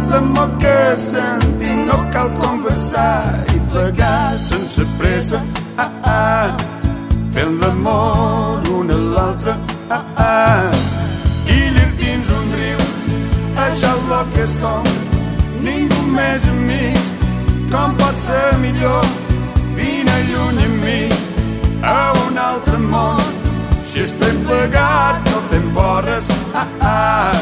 L'amor 0.10 0.50
que 0.64 0.78
sentim 0.98 1.86
no 1.86 2.02
cal 2.16 2.34
conversar 2.42 3.46
i 3.56 3.62
plegar 3.72 4.38
sense 4.50 4.90
pressa. 4.98 5.42
Ah, 5.78 5.92
ah, 6.18 6.48
fent 7.34 7.60
l'amor 7.62 8.70
un 8.80 8.92
a 8.98 9.02
l'altre. 9.16 9.58
Ah, 9.90 10.04
ah, 10.30 10.87
el 14.12 14.26
que 14.34 14.46
som. 14.46 14.84
Ningú 15.62 16.02
més 16.14 16.44
amics, 16.48 17.08
com 17.72 17.96
pot 18.00 18.20
ser 18.24 18.58
millor? 18.62 19.06
Vine 19.76 20.16
lluny 20.30 20.62
amb 20.66 20.84
mi 20.86 21.02
a 21.84 22.14
un 22.26 22.40
altre 22.40 22.78
món. 22.78 23.22
Si 23.90 24.04
estem 24.06 24.40
plegats 24.48 25.28
no 25.32 25.42
te'n 25.52 25.70
porres, 25.76 26.32
ah, 26.54 26.68
ah. 26.82 27.38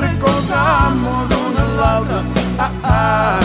Recolzamos 0.00 1.34
un 1.40 1.60
a 1.64 1.66
l'altre, 1.78 2.22
ah, 2.58 2.70
ah. 2.82 3.40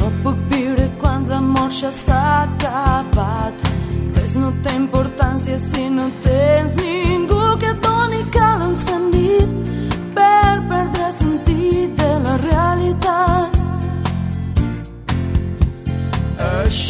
No 0.00 0.12
puc 0.22 0.46
viure 0.54 0.88
quan 1.00 1.26
l'amor 1.30 1.70
ja 1.80 1.92
s'ha 1.94 2.22
acabat. 2.46 3.68
Res 4.16 4.36
no 4.36 4.54
té 4.64 4.74
importància 4.76 5.58
si 5.58 5.88
no 5.90 6.10
tens 6.24 6.74
ningú 6.76 6.89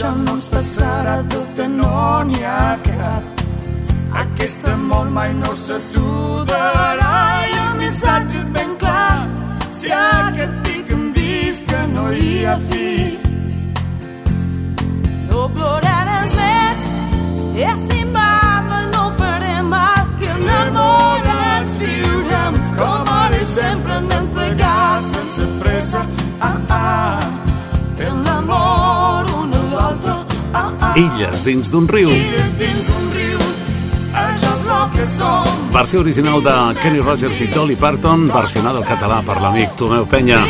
Això 0.01 0.17
no 0.17 0.33
ens 0.39 0.47
passarà, 0.49 1.15
dubte 1.29 1.65
no 1.69 1.89
n'hi 2.25 2.39
ha 2.51 2.69
cap. 2.87 3.43
Aquest 4.21 4.63
amor 4.71 5.11
mai 5.17 5.35
no 5.41 5.51
s'aturarà 5.63 7.11
i 7.51 7.59
el 7.65 7.75
missatge 7.83 8.39
és 8.41 8.49
ben 8.55 8.73
clar. 8.81 9.29
Si 9.77 9.93
aquest 9.99 10.57
pic 10.65 10.95
hem 10.97 11.05
vist 11.19 11.69
que 11.69 11.83
no 11.93 12.07
hi 12.17 12.33
ha 12.47 12.57
fi. 12.71 12.89
No 15.29 15.45
ploraràs 15.59 16.33
més 16.41 16.85
Illes 17.61 17.85
riu. 30.95 31.31
dins 31.45 31.71
d'un 31.71 31.87
riu. 31.89 32.09
Versió 35.73 36.01
original 36.01 36.43
de 36.43 36.55
Kenny 36.83 37.01
Rogers 37.01 37.41
i 37.41 37.47
Dolly 37.47 37.77
Parton, 37.77 38.27
versionada 38.29 38.79
al 38.79 38.85
català 38.85 39.23
per 39.23 39.41
l'amic 39.41 39.77
Tomeu 39.77 40.07
Penya. 40.07 40.41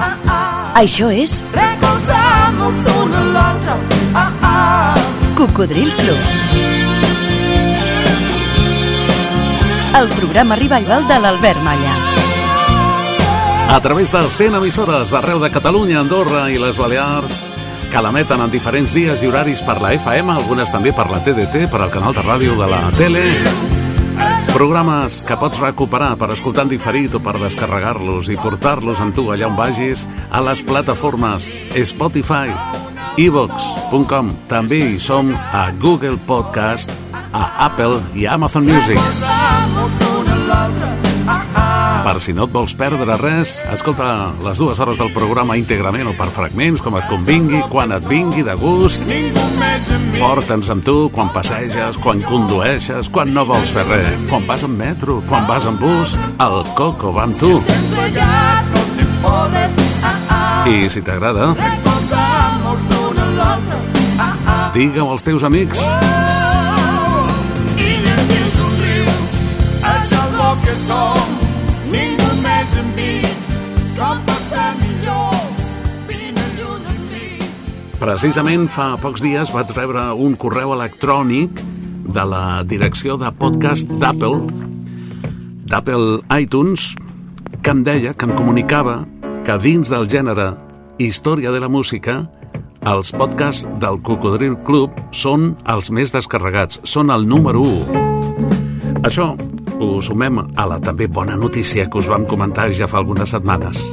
Ah, 0.00 0.16
ah. 0.26 0.72
Això 0.80 1.10
és 1.12 1.42
Recolzamos 1.52 2.84
un 3.02 3.14
a 3.14 3.24
l'altre. 3.34 3.74
Ah, 4.14 4.30
ah. 4.42 4.94
Cocodril 5.36 5.92
Club. 5.96 6.18
El 10.00 10.08
programa 10.14 10.56
revival 10.56 11.06
de 11.08 11.18
l'Albert 11.18 11.60
Malla. 11.66 12.09
A 13.70 13.80
través 13.80 14.10
de 14.10 14.28
100 14.28 14.56
emissores 14.56 15.14
arreu 15.14 15.38
de 15.38 15.48
Catalunya, 15.48 16.00
Andorra 16.00 16.48
i 16.50 16.56
les 16.58 16.74
Balears, 16.74 17.52
que 17.92 18.00
l'emeten 18.02 18.42
en 18.42 18.50
diferents 18.50 18.90
dies 18.90 19.22
i 19.22 19.28
horaris 19.30 19.62
per 19.62 19.76
la 19.78 19.92
FM, 19.94 20.34
algunes 20.34 20.72
també 20.74 20.90
per 20.90 21.06
la 21.06 21.20
TDT, 21.22 21.68
per 21.70 21.84
al 21.84 21.92
canal 21.94 22.16
de 22.16 22.24
ràdio 22.26 22.56
de 22.58 22.66
la 22.66 22.80
tele. 22.98 23.22
Programes 24.50 25.20
que 25.22 25.38
pots 25.38 25.62
recuperar 25.62 26.16
per 26.18 26.32
escoltar 26.34 26.66
en 26.66 26.74
diferit 26.74 27.14
o 27.14 27.22
per 27.22 27.38
descarregar-los 27.38 28.34
i 28.34 28.40
portar-los 28.42 28.98
amb 28.98 29.14
tu 29.14 29.30
allà 29.30 29.46
on 29.46 29.54
vagis 29.54 30.02
a 30.34 30.42
les 30.42 30.66
plataformes 30.66 31.62
Spotify, 31.70 32.50
evox.com. 33.22 34.34
També 34.50 34.82
hi 34.82 34.98
som 34.98 35.30
a 35.30 35.68
Google 35.78 36.18
Podcast, 36.26 36.90
a 37.30 37.70
Apple 37.70 38.02
i 38.18 38.26
a 38.26 38.34
Amazon 38.34 38.66
Music. 38.66 38.98
Recolzamos 38.98 41.09
Per 42.10 42.18
si 42.18 42.32
no 42.34 42.42
et 42.48 42.50
vols 42.50 42.72
perdre 42.74 43.14
res, 43.20 43.52
escolta 43.70 44.32
les 44.42 44.58
dues 44.58 44.80
hores 44.82 44.98
del 44.98 45.12
programa 45.14 45.54
íntegrament 45.54 46.08
o 46.10 46.14
per 46.18 46.26
fragments, 46.34 46.82
com 46.82 46.96
et 46.98 47.06
convingui, 47.06 47.60
quan 47.70 47.94
et 47.94 48.08
vingui 48.10 48.42
de 48.42 48.56
gust. 48.58 49.06
Porta'ns 50.16 50.72
amb 50.74 50.82
tu 50.82 50.96
quan 51.14 51.30
passeges, 51.30 52.00
quan 52.02 52.18
condueixes, 52.26 53.12
quan 53.14 53.30
no 53.30 53.46
vols 53.46 53.70
fer 53.70 53.86
res, 53.86 54.26
quan 54.26 54.42
vas 54.50 54.66
en 54.66 54.74
metro, 54.74 55.20
quan 55.30 55.46
vas 55.46 55.70
en 55.70 55.78
bus, 55.78 56.18
el 56.42 56.58
Coco 56.74 57.14
va 57.14 57.28
amb 57.28 57.38
tu. 57.38 57.54
I 60.66 60.90
si 60.90 61.06
t'agrada. 61.06 61.52
Ah, 64.18 64.26
ah. 64.26 64.70
digue-ho 64.74 65.12
als 65.14 65.30
teus 65.30 65.46
amics. 65.46 65.86
Precisament 78.00 78.62
fa 78.72 78.94
pocs 78.96 79.20
dies 79.20 79.50
vaig 79.52 79.74
rebre 79.76 80.00
un 80.24 80.32
correu 80.40 80.70
electrònic 80.72 81.58
de 82.08 82.22
la 82.24 82.62
direcció 82.64 83.18
de 83.20 83.28
podcast 83.36 83.90
d'Apple, 84.00 84.38
d'Apple 85.68 86.06
iTunes, 86.40 86.94
que 87.60 87.74
em 87.74 87.82
deia, 87.84 88.14
que 88.16 88.24
em 88.24 88.32
comunicava 88.38 89.02
que 89.44 89.58
dins 89.60 89.92
del 89.92 90.08
gènere 90.08 90.46
Història 90.96 91.52
de 91.52 91.60
la 91.60 91.68
Música, 91.68 92.22
els 92.88 93.12
podcasts 93.12 93.68
del 93.84 94.00
Cocodril 94.00 94.56
Club 94.64 94.96
són 95.12 95.50
els 95.68 95.92
més 95.92 96.16
descarregats, 96.16 96.80
són 96.88 97.12
el 97.12 97.28
número 97.28 97.66
1. 97.68 99.04
Això 99.04 99.34
ho 99.76 99.90
sumem 100.00 100.40
a 100.40 100.68
la 100.72 100.80
també 100.80 101.04
bona 101.04 101.36
notícia 101.36 101.84
que 101.84 102.00
us 102.00 102.08
vam 102.08 102.24
comentar 102.24 102.70
ja 102.72 102.88
fa 102.88 103.04
algunes 103.04 103.36
setmanes, 103.36 103.90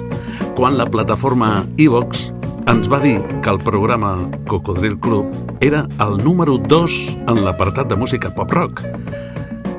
quan 0.56 0.80
la 0.80 0.88
plataforma 0.88 1.66
iVox 1.76 2.30
ens 2.68 2.90
va 2.92 3.00
dir 3.00 3.22
que 3.42 3.50
el 3.50 3.60
programa 3.64 4.30
Cocodril 4.48 5.00
Club 5.00 5.58
era 5.62 5.88
el 6.04 6.18
número 6.24 6.58
2 6.58 7.18
en 7.28 7.44
l'apartat 7.46 7.88
de 7.88 7.96
música 7.96 8.34
pop-rock. 8.36 8.84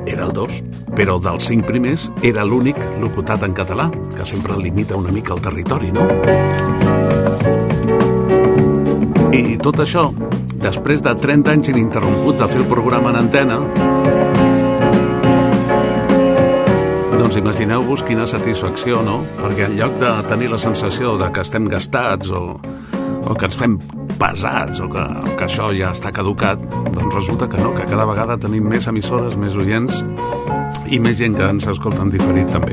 Era 0.07 0.24
el 0.24 0.33
2, 0.33 0.62
però 0.96 1.18
dels 1.20 1.44
5 1.51 1.68
primers 1.68 2.09
era 2.24 2.46
l'únic 2.48 2.81
locutat 3.01 3.44
en 3.44 3.53
català, 3.53 3.90
que 4.16 4.24
sempre 4.24 4.57
limita 4.57 4.96
una 4.96 5.12
mica 5.12 5.35
el 5.35 5.44
territori, 5.44 5.92
no? 5.92 6.09
I 9.37 9.59
tot 9.61 9.85
això, 9.85 10.09
després 10.57 11.05
de 11.05 11.12
30 11.14 11.53
anys 11.59 11.68
ininterromputs 11.74 12.40
de 12.40 12.48
fer 12.48 12.62
el 12.62 12.70
programa 12.72 13.12
en 13.12 13.20
antena, 13.27 13.61
doncs 17.28 17.42
imagineu-vos 17.42 18.00
quina 18.08 18.24
satisfacció, 18.24 19.02
no? 19.04 19.18
Perquè 19.36 19.66
en 19.66 19.74
lloc 19.76 19.98
de 20.00 20.08
tenir 20.30 20.46
la 20.48 20.56
sensació 20.56 21.10
de 21.20 21.26
que 21.28 21.42
estem 21.44 21.66
gastats 21.68 22.30
o, 22.32 22.56
o 22.56 23.36
que 23.36 23.44
ens 23.44 23.58
fem 23.60 23.74
pesats 24.16 24.80
o 24.80 24.88
que, 24.88 25.02
o 25.02 25.34
que 25.36 25.44
això 25.44 25.66
ja 25.76 25.90
està 25.92 26.08
caducat, 26.16 26.64
doncs 26.94 27.18
resulta 27.18 27.50
que 27.52 27.60
no, 27.60 27.74
que 27.76 27.84
cada 27.90 28.08
vegada 28.08 28.38
tenim 28.40 28.64
més 28.72 28.88
emissores, 28.88 29.36
més 29.36 29.60
oients 29.60 30.00
i 30.88 31.02
més 31.04 31.20
gent 31.20 31.36
que 31.36 31.44
ens 31.52 31.68
escolta 31.68 32.00
en 32.06 32.14
diferit 32.16 32.48
també. 32.48 32.72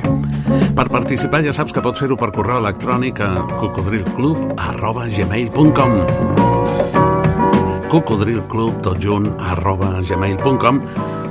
Per 0.72 0.88
participar 0.88 1.44
ja 1.44 1.52
saps 1.52 1.76
que 1.76 1.84
pots 1.84 2.00
fer-ho 2.00 2.16
per 2.16 2.32
correu 2.32 2.64
electrònic 2.64 3.20
a 3.28 3.34
cocodrilclub 3.60 4.56
arroba 4.72 5.10
gmail.com 5.12 6.00
cocodrilclub 7.92 8.80
tot 8.88 9.04
junt 9.04 9.34
arroba 9.52 9.98
gmail.com 10.00 10.84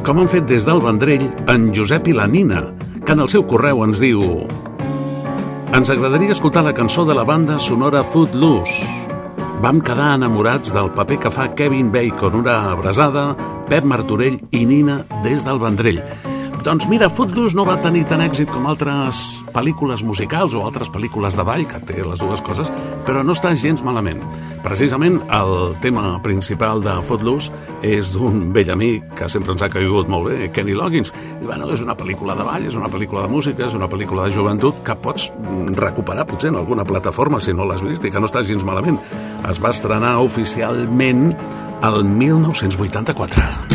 com 0.04 0.18
han 0.20 0.28
fet 0.28 0.44
des 0.44 0.68
del 0.68 0.84
Vendrell 0.84 1.30
en 1.48 1.70
Josep 1.72 2.12
i 2.12 2.12
la 2.12 2.28
Nina, 2.28 2.66
que 3.04 3.12
en 3.12 3.20
el 3.20 3.28
seu 3.28 3.44
correu 3.46 3.84
ens 3.84 4.00
diu 4.00 4.22
Ens 5.74 5.90
agradaria 5.90 6.32
escoltar 6.32 6.62
la 6.64 6.74
cançó 6.74 7.04
de 7.04 7.14
la 7.18 7.24
banda 7.26 7.58
sonora 7.58 8.04
Footloose. 8.06 8.86
Vam 9.64 9.80
quedar 9.82 10.12
enamorats 10.14 10.70
del 10.74 10.92
paper 10.94 11.18
que 11.24 11.32
fa 11.34 11.48
Kevin 11.58 11.90
Bacon, 11.90 12.36
una 12.44 12.60
abrasada, 12.70 13.32
Pep 13.68 13.84
Martorell 13.84 14.38
i 14.52 14.62
Nina 14.70 15.02
des 15.24 15.42
del 15.42 15.58
Vendrell. 15.58 16.00
Doncs 16.64 16.86
mira, 16.88 17.10
Footloose 17.12 17.52
no 17.52 17.66
va 17.68 17.74
tenir 17.84 18.06
tant 18.08 18.22
èxit 18.24 18.48
com 18.48 18.64
altres 18.64 19.18
pel·lícules 19.52 20.00
musicals 20.00 20.54
o 20.56 20.62
altres 20.64 20.88
pel·lícules 20.88 21.36
de 21.36 21.44
ball, 21.44 21.66
que 21.68 21.76
té 21.84 21.98
les 22.00 22.22
dues 22.22 22.40
coses, 22.40 22.70
però 23.04 23.20
no 23.20 23.34
està 23.36 23.50
gens 23.52 23.82
malament. 23.84 24.22
Precisament 24.64 25.18
el 25.36 25.74
tema 25.84 26.06
principal 26.24 26.80
de 26.80 26.94
Footloose 27.04 27.52
és 27.84 28.08
d'un 28.14 28.48
vell 28.56 28.72
amic 28.72 29.12
que 29.20 29.28
sempre 29.28 29.52
ens 29.52 29.66
ha 29.66 29.68
caigut 29.68 30.08
molt 30.08 30.30
bé, 30.30 30.48
Kenny 30.56 30.72
Loggins. 30.72 31.12
I 31.36 31.44
bueno, 31.44 31.68
és 31.68 31.84
una 31.84 31.98
pel·lícula 32.00 32.38
de 32.40 32.48
ball, 32.48 32.64
és 32.72 32.80
una 32.80 32.88
pel·lícula 32.88 33.26
de 33.28 33.34
música, 33.34 33.68
és 33.68 33.76
una 33.76 33.90
pel·lícula 33.92 34.24
de 34.24 34.32
joventut 34.40 34.80
que 34.88 34.96
pots 35.04 35.28
recuperar 35.76 36.24
potser 36.32 36.48
en 36.54 36.62
alguna 36.64 36.88
plataforma 36.88 37.44
si 37.44 37.52
no 37.52 37.68
l'has 37.68 37.84
vist 37.84 38.08
i 38.08 38.14
que 38.14 38.24
no 38.24 38.32
està 38.32 38.40
gens 38.40 38.64
malament. 38.64 39.02
Es 39.44 39.60
va 39.60 39.76
estrenar 39.76 40.16
oficialment 40.24 41.28
el 41.84 42.04
1984. 42.08 43.73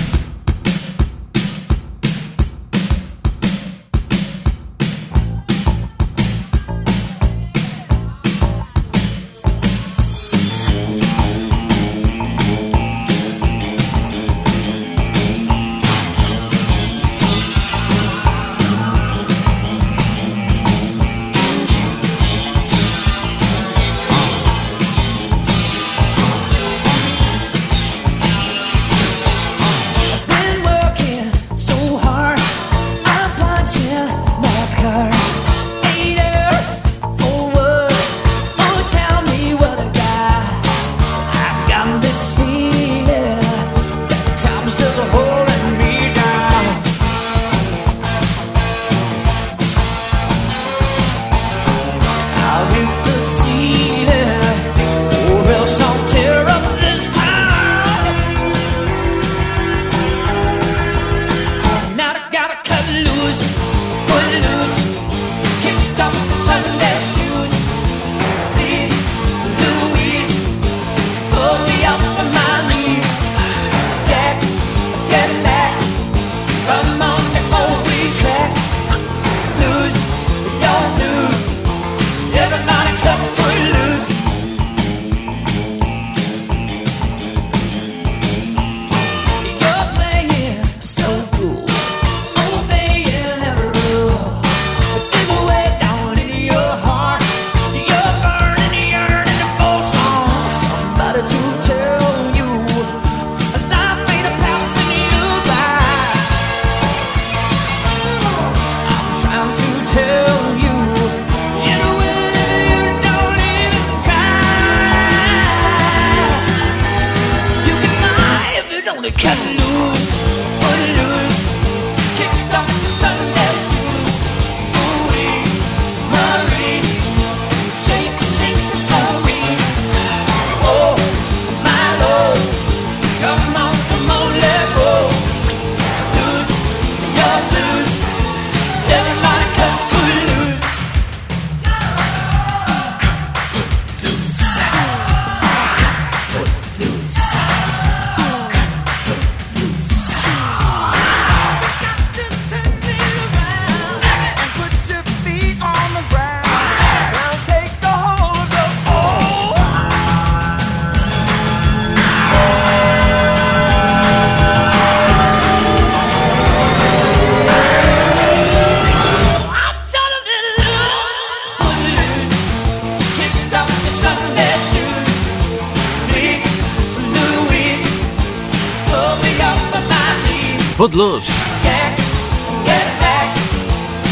Footloose. 180.79 181.29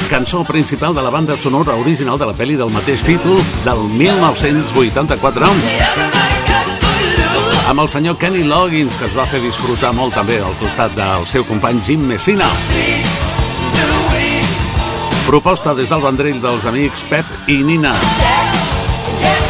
Cançó 0.09 0.43
principal 0.43 0.93
de 0.93 1.01
la 1.01 1.09
banda 1.09 1.37
sonora 1.37 1.75
original 1.79 2.19
de 2.19 2.25
la 2.27 2.33
pel·li 2.35 2.57
del 2.59 2.73
mateix 2.75 3.05
títol 3.07 3.39
del 3.63 3.85
1984 3.95 5.47
amb 7.71 7.79
el 7.79 7.87
senyor 7.87 8.17
Kenny 8.19 8.43
Loggins 8.43 8.99
que 8.99 9.07
es 9.07 9.15
va 9.15 9.23
fer 9.31 9.39
disfrutar 9.45 9.93
molt 9.95 10.19
també 10.19 10.41
al 10.43 10.59
costat 10.59 10.91
del 10.99 11.23
seu 11.23 11.47
company 11.47 11.79
Jim 11.87 12.03
Messina. 12.03 12.51
Proposta 15.23 15.71
des 15.71 15.87
del 15.87 16.03
vendrell 16.03 16.43
dels 16.43 16.67
amics 16.67 17.07
Pep 17.07 17.47
i 17.47 17.63
Nina. 17.63 17.95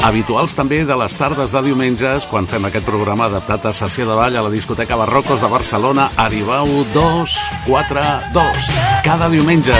Habituals 0.07 0.53
també 0.55 0.85
de 0.87 0.95
les 0.95 1.15
tardes 1.19 1.51
de 1.51 1.61
diumenges 1.65 2.23
quan 2.31 2.45
fem 2.47 2.63
aquest 2.63 2.85
programa 2.87 3.25
adaptat 3.27 3.65
a 3.67 3.73
sessió 3.75 4.05
de 4.07 4.15
ball 4.15 4.37
a 4.39 4.43
la 4.45 4.51
discoteca 4.53 4.95
Barrocos 4.95 5.41
de 5.43 5.49
Barcelona 5.51 6.05
Arribau 6.15 6.69
242. 6.93 8.69
Cada 9.03 9.27
diumenge 9.27 9.75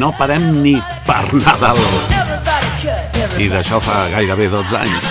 no 0.00 0.08
parem 0.16 0.46
ni 0.62 0.72
per 1.04 1.20
Nadal. 1.36 1.76
I 3.36 3.50
d'això 3.52 3.76
fa 3.84 4.06
gairebé 4.14 4.48
12 4.56 4.78
anys. 4.80 5.10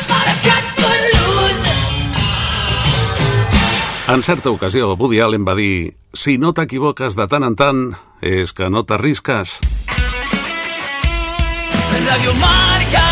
En 4.10 4.24
certa 4.26 4.50
ocasió, 4.50 4.96
Woody 4.98 5.22
Allen 5.22 5.46
va 5.46 5.54
dir 5.54 5.94
si 6.18 6.40
no 6.42 6.56
t'equivoques 6.58 7.14
de 7.20 7.30
tant 7.30 7.46
en 7.46 7.60
tant, 7.60 7.84
és 8.26 8.58
que 8.58 8.72
no 8.74 8.82
t'arrisques. 8.90 9.60
Radio 12.10 12.34
Marca. 12.42 13.07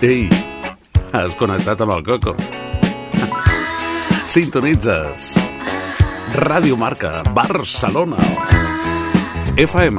Ei, 0.00 0.28
has 1.10 1.34
connectat 1.34 1.80
amb 1.82 1.90
el 1.96 2.04
Coco. 2.06 2.36
Sintonitzes. 4.28 5.38
Ràdio 6.38 6.76
Marca, 6.78 7.24
Barcelona. 7.34 8.16
FM 9.58 9.98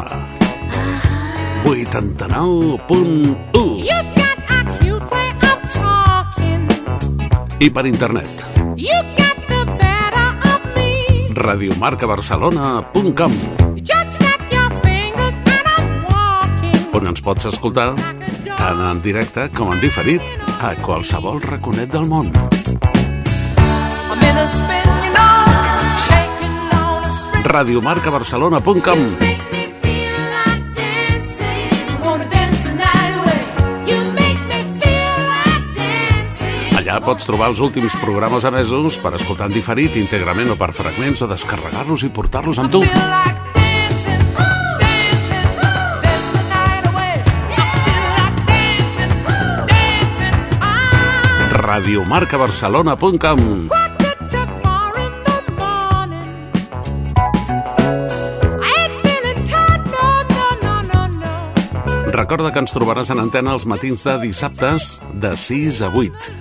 89.1 1.65 3.83
You 3.83 3.99
got 4.15 4.39
a 4.47 4.63
cute 4.79 5.03
way 5.11 5.35
of 5.51 5.59
talking. 5.73 6.63
i 7.59 7.69
per 7.69 7.85
internet. 7.85 8.45
Radiomarcabarcelona.com 11.35 13.59
on 16.99 17.07
ens 17.07 17.21
pots 17.23 17.47
escoltar 17.47 17.93
tant 18.59 18.81
en 18.83 18.99
directe 18.99 19.47
com 19.55 19.71
en 19.71 19.79
diferit 19.79 20.23
a 20.59 20.73
qualsevol 20.83 21.39
raconet 21.45 21.91
del 21.93 22.07
món. 22.11 22.27
Radiomarcabarcelona.com. 27.49 29.05
Allà 36.79 36.99
pots 37.05 37.25
trobar 37.29 37.47
els 37.53 37.61
últims 37.63 37.95
programes 38.03 38.43
emesos 38.49 38.99
per 38.99 39.15
escoltar 39.15 39.47
en 39.47 39.55
diferit, 39.55 39.95
íntegrament 40.03 40.51
o 40.51 40.59
per 40.59 40.73
fragments 40.75 41.23
o 41.23 41.31
descarregar-los 41.31 42.03
i 42.03 42.11
portar-los 42.11 42.59
amb 42.59 42.75
tu. 42.75 42.83
radiomarcabarcelona.com 51.79 53.69
Recorda 62.11 62.51
que 62.51 62.59
ens 62.59 62.73
trobaràs 62.75 63.13
en 63.13 63.21
antena 63.23 63.53
els 63.55 63.63
matins 63.69 64.03
de 64.03 64.17
dissabtes 64.25 64.97
de 65.23 65.31
6 65.39 65.79
a 65.87 65.89
8. 65.95 66.33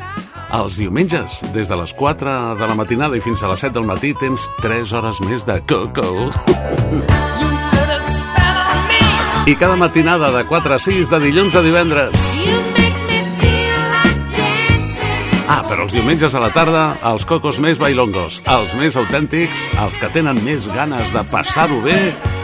Els 0.59 0.78
diumenges, 0.80 1.39
des 1.55 1.70
de 1.70 1.78
les 1.78 1.93
4 1.95 2.34
de 2.59 2.66
la 2.66 2.74
matinada 2.74 3.16
i 3.16 3.22
fins 3.22 3.45
a 3.45 3.53
les 3.53 3.62
7 3.62 3.76
del 3.78 3.86
matí, 3.86 4.11
tens 4.18 4.49
3 4.64 4.97
hores 4.99 5.22
més 5.28 5.47
de 5.47 5.61
Coco. 5.70 6.32
I 9.47 9.55
cada 9.57 9.78
matinada 9.80 10.32
de 10.34 10.43
4 10.51 10.74
a 10.74 10.82
6 10.82 11.14
de 11.14 11.22
dilluns 11.28 11.55
a 11.55 11.62
divendres. 11.62 12.26
Ah, 15.49 15.62
però 15.64 15.86
els 15.86 15.94
diumenges 15.96 16.34
a 16.36 16.42
la 16.44 16.51
tarda, 16.53 16.82
els 17.09 17.24
cocos 17.24 17.57
més 17.64 17.78
bailongos, 17.80 18.42
els 18.53 18.74
més 18.76 18.99
autèntics, 19.01 19.70
els 19.80 19.96
que 19.96 20.11
tenen 20.12 20.36
més 20.44 20.66
ganes 20.74 21.14
de 21.16 21.22
passar-ho 21.30 21.78
bé, 21.80 21.96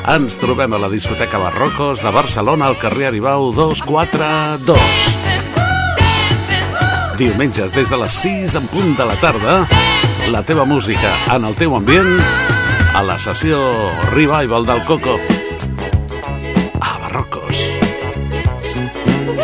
ens 0.08 0.38
trobem 0.40 0.72
a 0.72 0.80
la 0.80 0.88
discoteca 0.88 1.36
Barrocos 1.42 2.00
de 2.00 2.12
Barcelona 2.14 2.70
al 2.70 2.78
carrer 2.80 3.10
Aribau 3.10 3.50
242. 3.52 5.34
Diumenges 7.20 7.76
des 7.76 7.92
de 7.92 7.98
les 8.00 8.16
6 8.24 8.56
en 8.62 8.70
punt 8.72 8.96
de 8.96 9.04
la 9.10 9.18
tarda, 9.20 9.58
la 10.32 10.40
teva 10.42 10.64
música 10.64 11.12
en 11.36 11.44
el 11.44 11.54
teu 11.60 11.76
ambient, 11.76 12.16
a 12.96 13.04
la 13.04 13.18
sessió 13.20 13.60
Revival 14.14 14.64
del 14.64 14.80
Coco. 14.88 15.18
A 16.80 16.96
Barrocos. 17.04 17.68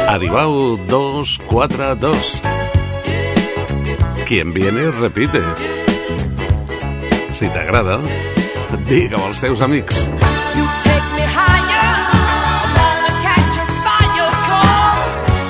Aribau 0.08 0.78
242. 0.88 2.59
Quien 4.30 4.52
viene, 4.52 4.92
repite. 4.92 5.42
Si 7.30 7.48
t'agrada, 7.48 7.98
digue-ho 8.86 9.24
als 9.26 9.40
teus 9.40 9.60
amics. 9.60 10.04
You 10.54 10.66
take 10.84 11.08
me 11.18 11.24
higher. 11.34 11.90
I 12.14 12.70
wanna 12.78 13.10
catch 13.26 13.58
a 13.58 13.66
fire 13.82 14.30
call. 14.46 15.02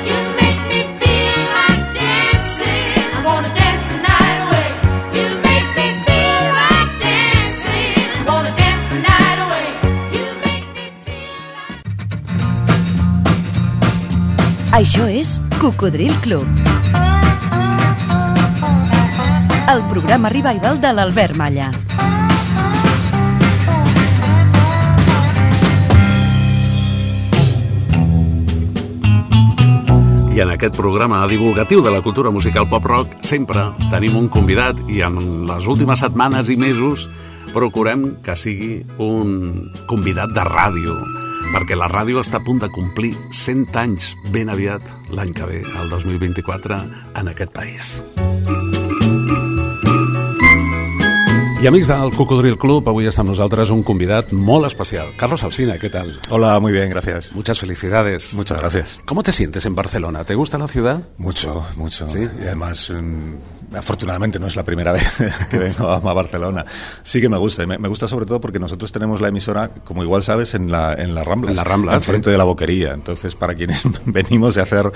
You 0.09 0.16
make 0.41 0.62
me 0.72 0.81
feel 0.97 1.45
like 1.59 1.93
dancing. 1.93 3.05
I 3.12 3.20
wanna 3.22 3.53
dance 3.53 3.85
the 3.93 4.01
night 4.01 4.39
away. 4.49 4.68
You 5.12 5.28
make 5.45 5.68
me 5.76 5.89
feel 6.09 6.45
like 6.64 6.91
dancing. 7.05 8.01
I 8.16 8.24
wanna 8.33 8.53
dance 8.57 8.85
the 8.89 9.01
night 9.05 9.39
away. 9.45 9.68
You 10.16 10.24
make 10.41 10.64
Això 14.72 15.05
és 15.20 15.37
Cocodril 15.61 16.16
Club. 16.24 16.80
El 19.70 19.84
programa 19.86 20.28
revival 20.28 20.80
de 20.82 20.90
l'Albert 20.90 21.36
Malla. 21.38 21.68
I 30.34 30.42
en 30.42 30.50
aquest 30.50 30.74
programa 30.74 31.20
divulgatiu 31.30 31.84
de 31.86 31.92
la 31.94 32.00
cultura 32.02 32.32
musical 32.34 32.66
pop-rock 32.66 33.20
sempre 33.22 33.68
tenim 33.92 34.18
un 34.18 34.26
convidat 34.26 34.80
i 34.90 35.04
en 35.06 35.46
les 35.46 35.70
últimes 35.70 36.02
setmanes 36.02 36.50
i 36.50 36.58
mesos 36.58 37.06
procurem 37.54 38.16
que 38.26 38.34
sigui 38.34 38.80
un 38.98 39.70
convidat 39.86 40.34
de 40.34 40.48
ràdio 40.50 40.98
perquè 41.54 41.78
la 41.78 41.86
ràdio 41.90 42.18
està 42.18 42.42
a 42.42 42.46
punt 42.46 42.58
de 42.62 42.72
complir 42.74 43.14
100 43.30 43.78
anys 43.78 44.16
ben 44.34 44.50
aviat 44.50 44.90
l'any 45.14 45.30
que 45.30 45.46
ve, 45.46 45.62
el 45.62 45.94
2024, 45.94 46.82
en 47.22 47.34
aquest 47.34 47.54
país. 47.54 48.00
I 51.61 51.66
amics 51.66 51.88
del 51.88 52.14
Cocodril 52.16 52.54
Club, 52.56 52.86
avui 52.88 53.04
està 53.04 53.20
amb 53.20 53.34
nosaltres 53.34 53.68
un 53.74 53.82
convidat 53.84 54.30
molt 54.32 54.64
especial. 54.64 55.11
Carlos 55.20 55.42
Alsina, 55.44 55.74
¿qué 55.76 55.90
tal? 55.92 56.14
Hola, 56.30 56.58
muy 56.58 56.72
bien, 56.72 56.88
gracias. 56.88 57.34
Muchas 57.34 57.58
felicidades. 57.61 58.32
Muchas 58.32 58.58
gracias. 58.58 58.98
¿Cómo 59.04 59.22
te 59.22 59.30
sientes 59.30 59.66
en 59.66 59.74
Barcelona? 59.74 60.24
¿Te 60.24 60.34
gusta 60.34 60.56
la 60.56 60.66
ciudad? 60.66 61.02
Mucho, 61.18 61.66
mucho. 61.76 62.06
Y 62.16 62.46
además, 62.46 62.90
mm, 62.90 63.59
afortunadamente 63.74 64.38
no 64.38 64.46
es 64.46 64.56
la 64.56 64.64
primera 64.64 64.92
vez 64.92 65.04
que 65.48 65.58
vengo 65.58 65.88
a 65.88 65.98
Barcelona. 66.12 66.64
Sí 67.02 67.20
que 67.20 67.28
me 67.28 67.38
gusta. 67.38 67.62
y 67.62 67.66
Me, 67.66 67.78
me 67.78 67.88
gusta 67.88 68.08
sobre 68.08 68.26
todo 68.26 68.40
porque 68.40 68.58
nosotros 68.58 68.90
tenemos 68.92 69.20
la 69.20 69.28
emisora, 69.28 69.68
como 69.84 70.02
igual 70.02 70.22
sabes, 70.22 70.54
en 70.54 70.70
la, 70.70 70.94
en 70.94 71.14
la 71.14 71.24
Rambla. 71.24 71.50
En 71.50 71.56
la 71.56 71.64
Rambla, 71.64 71.94
Enfrente 71.94 72.26
sí. 72.26 72.30
de 72.32 72.38
la 72.38 72.44
boquería. 72.44 72.92
Entonces, 72.92 73.34
para 73.34 73.54
quienes 73.54 73.82
venimos 74.04 74.54
de 74.54 74.62
hacer 74.62 74.90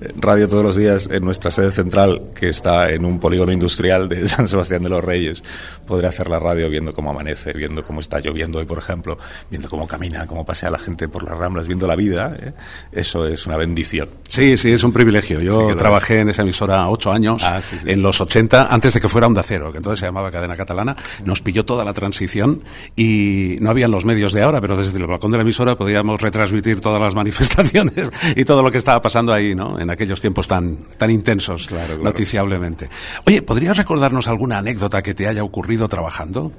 eh, 0.00 0.12
radio 0.16 0.48
todos 0.48 0.64
los 0.64 0.76
días 0.76 1.08
en 1.10 1.24
nuestra 1.24 1.50
sede 1.50 1.70
central, 1.72 2.22
que 2.34 2.48
está 2.48 2.90
en 2.90 3.04
un 3.04 3.18
polígono 3.18 3.52
industrial 3.52 4.08
de 4.08 4.26
San 4.28 4.48
Sebastián 4.48 4.82
de 4.82 4.88
los 4.88 5.02
Reyes, 5.04 5.42
podré 5.86 6.06
hacer 6.08 6.28
la 6.28 6.38
radio 6.38 6.68
viendo 6.68 6.92
cómo 6.94 7.10
amanece, 7.10 7.52
viendo 7.52 7.84
cómo 7.84 8.00
está 8.00 8.20
lloviendo 8.20 8.58
hoy, 8.58 8.64
por 8.66 8.78
ejemplo, 8.78 9.18
viendo 9.50 9.68
cómo 9.68 9.86
camina, 9.86 10.26
cómo 10.26 10.44
pasea 10.44 10.70
la 10.70 10.78
gente 10.78 11.08
por 11.08 11.22
las 11.24 11.36
Ramblas, 11.36 11.66
viendo 11.66 11.86
la 11.86 11.96
vida. 11.96 12.34
¿eh? 12.40 12.52
Eso 12.92 13.26
es 13.26 13.46
una 13.46 13.56
bendición. 13.56 14.08
Sí, 14.28 14.56
sí, 14.56 14.70
es 14.72 14.84
un 14.84 14.92
privilegio. 14.92 15.40
Yo 15.40 15.70
Sí 15.70 15.76
trabajé 15.76 16.20
en 16.20 16.28
esa 16.28 16.42
emisora 16.42 16.88
ocho 16.88 17.10
años, 17.12 17.42
Ah, 17.44 17.60
sí. 17.62 17.76
en 17.86 18.02
los 18.02 18.19
los 18.20 18.26
80, 18.26 18.66
antes 18.66 18.94
de 18.94 19.00
que 19.00 19.08
fuera 19.08 19.26
Onda 19.26 19.42
Cero, 19.42 19.72
que 19.72 19.78
entonces 19.78 20.00
se 20.00 20.06
llamaba 20.06 20.30
Cadena 20.30 20.56
Catalana, 20.56 20.96
nos 21.24 21.40
pilló 21.40 21.64
toda 21.64 21.84
la 21.84 21.92
transición 21.92 22.62
y 22.94 23.56
no 23.60 23.70
habían 23.70 23.90
los 23.90 24.04
medios 24.04 24.32
de 24.32 24.42
ahora, 24.42 24.60
pero 24.60 24.76
desde 24.76 24.98
el 24.98 25.06
balcón 25.06 25.30
de 25.30 25.38
la 25.38 25.42
emisora 25.42 25.76
podíamos 25.76 26.20
retransmitir 26.20 26.80
todas 26.80 27.00
las 27.00 27.14
manifestaciones 27.20 28.10
y 28.36 28.44
todo 28.44 28.62
lo 28.62 28.70
que 28.70 28.78
estaba 28.78 29.00
pasando 29.00 29.32
ahí, 29.32 29.54
¿no? 29.54 29.78
En 29.78 29.90
aquellos 29.90 30.20
tiempos 30.20 30.46
tan, 30.48 30.78
tan 30.96 31.10
intensos, 31.10 31.70
noticiablemente. 32.02 32.88
Oye, 33.26 33.42
¿podrías 33.42 33.76
recordarnos 33.76 34.28
alguna 34.28 34.58
anécdota 34.58 35.02
que 35.02 35.14
te 35.14 35.26
haya 35.26 35.42
ocurrido 35.42 35.88
trabajando? 35.88 36.52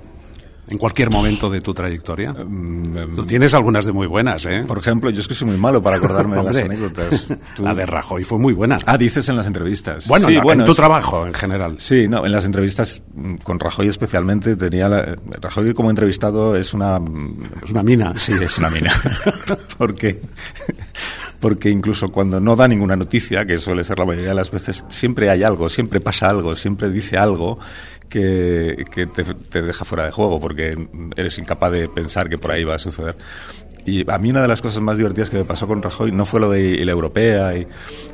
En 0.71 0.77
cualquier 0.77 1.09
momento 1.11 1.49
de 1.49 1.59
tu 1.61 1.73
trayectoria. 1.73 2.33
Tú 2.33 3.25
tienes 3.25 3.53
algunas 3.53 3.85
de 3.85 3.91
muy 3.91 4.07
buenas, 4.07 4.45
¿eh? 4.45 4.63
Por 4.65 4.77
ejemplo, 4.77 5.09
yo 5.09 5.19
es 5.19 5.27
que 5.27 5.35
soy 5.35 5.49
muy 5.49 5.57
malo 5.57 5.83
para 5.83 5.97
acordarme 5.97 6.37
de 6.37 6.43
las 6.45 6.55
anécdotas. 6.55 7.33
Tú- 7.55 7.63
La 7.63 7.75
de 7.75 7.85
Rajoy 7.85 8.23
fue 8.23 8.39
muy 8.39 8.53
buena. 8.53 8.77
Ah, 8.85 8.97
dices 8.97 9.27
en 9.29 9.35
las 9.35 9.47
entrevistas. 9.47 10.07
Bueno, 10.07 10.27
sí, 10.29 10.35
en- 10.37 10.41
bueno, 10.43 10.61
en 10.63 10.65
tu 10.65 10.71
es- 10.71 10.77
trabajo 10.77 11.27
en 11.27 11.33
general. 11.33 11.75
Sí, 11.77 12.07
no, 12.07 12.25
en 12.25 12.31
las 12.31 12.45
entrevistas 12.45 13.01
mm, 13.13 13.35
con 13.43 13.59
Rajoy 13.59 13.89
especialmente 13.89 14.55
tenía 14.55 14.87
la, 14.87 15.15
Rajoy 15.41 15.73
como 15.73 15.89
entrevistado 15.89 16.55
es 16.55 16.73
una 16.73 16.99
es 17.63 17.69
una 17.71 17.83
mina. 17.83 18.13
Sí, 18.15 18.33
es 18.41 18.57
una 18.57 18.69
mina. 18.69 18.91
porque 19.77 20.21
porque 21.41 21.69
incluso 21.69 22.09
cuando 22.09 22.39
no 22.39 22.55
da 22.55 22.67
ninguna 22.67 22.95
noticia, 22.95 23.45
que 23.45 23.57
suele 23.57 23.83
ser 23.83 23.97
la 23.99 24.05
mayoría 24.05 24.29
de 24.29 24.35
las 24.35 24.51
veces, 24.51 24.85
siempre 24.89 25.29
hay 25.29 25.43
algo, 25.43 25.69
siempre 25.69 25.99
pasa 25.99 26.29
algo, 26.29 26.55
siempre 26.55 26.89
dice 26.91 27.17
algo 27.17 27.57
que, 28.11 28.85
que 28.91 29.07
te, 29.07 29.23
te 29.23 29.61
deja 29.61 29.85
fuera 29.85 30.05
de 30.05 30.11
juego 30.11 30.39
porque 30.39 30.77
eres 31.15 31.37
incapaz 31.37 31.71
de 31.71 31.89
pensar 31.89 32.29
que 32.29 32.37
por 32.37 32.51
ahí 32.51 32.63
va 32.63 32.75
a 32.75 32.79
suceder. 32.79 33.15
Y 33.85 34.09
a 34.09 34.17
mí 34.17 34.29
una 34.29 34.41
de 34.41 34.47
las 34.47 34.61
cosas 34.61 34.81
más 34.81 34.97
divertidas 34.97 35.29
que 35.29 35.37
me 35.37 35.45
pasó 35.45 35.67
con 35.67 35.81
Rajoy 35.81 36.11
no 36.11 36.25
fue 36.25 36.39
lo 36.39 36.49
de 36.49 36.83
la 36.85 36.91
europea, 36.91 37.55
y, 37.55 37.67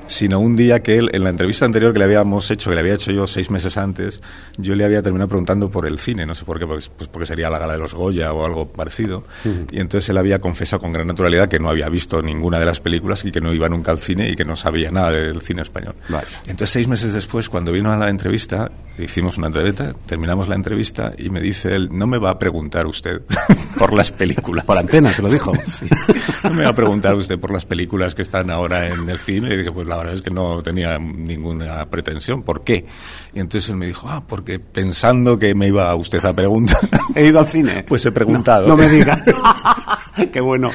sino 0.07 0.39
un 0.39 0.55
día 0.55 0.81
que 0.81 0.97
él, 0.97 1.09
en 1.13 1.23
la 1.23 1.29
entrevista 1.29 1.65
anterior 1.65 1.93
que 1.93 1.99
le 1.99 2.05
habíamos 2.05 2.49
hecho, 2.49 2.69
que 2.69 2.75
le 2.75 2.81
había 2.81 2.93
hecho 2.93 3.11
yo 3.11 3.27
seis 3.27 3.49
meses 3.51 3.77
antes, 3.77 4.21
yo 4.57 4.75
le 4.75 4.85
había 4.85 5.01
terminado 5.01 5.27
preguntando 5.27 5.69
por 5.69 5.85
el 5.85 5.99
cine, 5.99 6.25
no 6.25 6.35
sé 6.35 6.45
por 6.45 6.59
qué, 6.59 6.65
pues, 6.65 6.89
pues 6.89 7.09
porque 7.09 7.25
sería 7.25 7.49
la 7.49 7.59
gala 7.59 7.73
de 7.73 7.79
los 7.79 7.93
Goya 7.93 8.33
o 8.33 8.45
algo 8.45 8.67
parecido. 8.67 9.23
Y 9.71 9.79
entonces 9.79 10.09
él 10.09 10.17
había 10.17 10.39
confesado 10.39 10.81
con 10.81 10.93
gran 10.93 11.07
naturalidad 11.07 11.49
que 11.49 11.59
no 11.59 11.69
había 11.69 11.89
visto 11.89 12.21
ninguna 12.21 12.59
de 12.59 12.65
las 12.65 12.79
películas 12.79 13.23
y 13.25 13.31
que 13.31 13.41
no 13.41 13.53
iba 13.53 13.69
nunca 13.69 13.91
al 13.91 13.99
cine 13.99 14.29
y 14.29 14.35
que 14.35 14.45
no 14.45 14.55
sabía 14.55 14.91
nada 14.91 15.11
del 15.11 15.41
cine 15.41 15.61
español. 15.61 15.95
Entonces, 16.47 16.69
seis 16.69 16.87
meses 16.87 17.13
después, 17.13 17.49
cuando 17.49 17.71
vino 17.71 17.91
a 17.91 17.97
la 17.97 18.09
entrevista, 18.09 18.71
hicimos 18.97 19.37
una 19.37 19.47
entrevista, 19.47 19.93
terminamos 20.05 20.47
la 20.47 20.55
entrevista 20.55 21.13
y 21.17 21.29
me 21.29 21.39
dice 21.39 21.75
él, 21.75 21.89
no 21.91 22.07
me 22.07 22.17
va 22.17 22.31
a 22.31 22.39
preguntar 22.39 22.85
usted 22.85 23.21
por 23.77 23.93
las 23.93 24.11
películas. 24.11 24.65
Por 24.65 24.77
antena, 24.77 25.11
te 25.13 25.21
lo 25.21 25.29
dijo. 25.29 25.51
Sí. 25.67 25.85
No 26.43 26.51
me 26.51 26.63
va 26.63 26.69
a 26.69 26.75
preguntar 26.75 27.15
usted 27.15 27.37
por 27.39 27.51
las 27.51 27.65
películas 27.65 28.15
que 28.15 28.21
están 28.21 28.49
ahora 28.49 28.87
en 28.87 29.09
el 29.09 29.19
cine. 29.19 29.53
Y 29.53 29.57
dije, 29.57 29.71
pues 29.71 29.85
la 29.85 29.97
verdad 29.97 30.13
es 30.13 30.21
que 30.21 30.29
no 30.29 30.61
tenía 30.63 30.97
ninguna 30.97 31.85
pretensión. 31.87 32.43
¿Por 32.43 32.63
qué? 32.63 32.85
Y 33.33 33.39
entonces 33.39 33.69
él 33.69 33.75
me 33.75 33.85
dijo, 33.85 34.07
ah, 34.09 34.23
porque 34.25 34.59
pensando 34.59 35.37
que 35.37 35.53
me 35.55 35.67
iba 35.67 35.93
usted 35.95 36.23
a 36.25 36.33
preguntar. 36.33 36.77
He 37.15 37.27
ido 37.27 37.39
al 37.39 37.47
cine. 37.47 37.83
Pues 37.87 38.05
he 38.05 38.11
preguntado. 38.11 38.67
No, 38.67 38.75
no 38.75 38.83
me 38.83 38.89
digas. 38.89 39.21
Qué 40.31 40.39
bueno. 40.39 40.71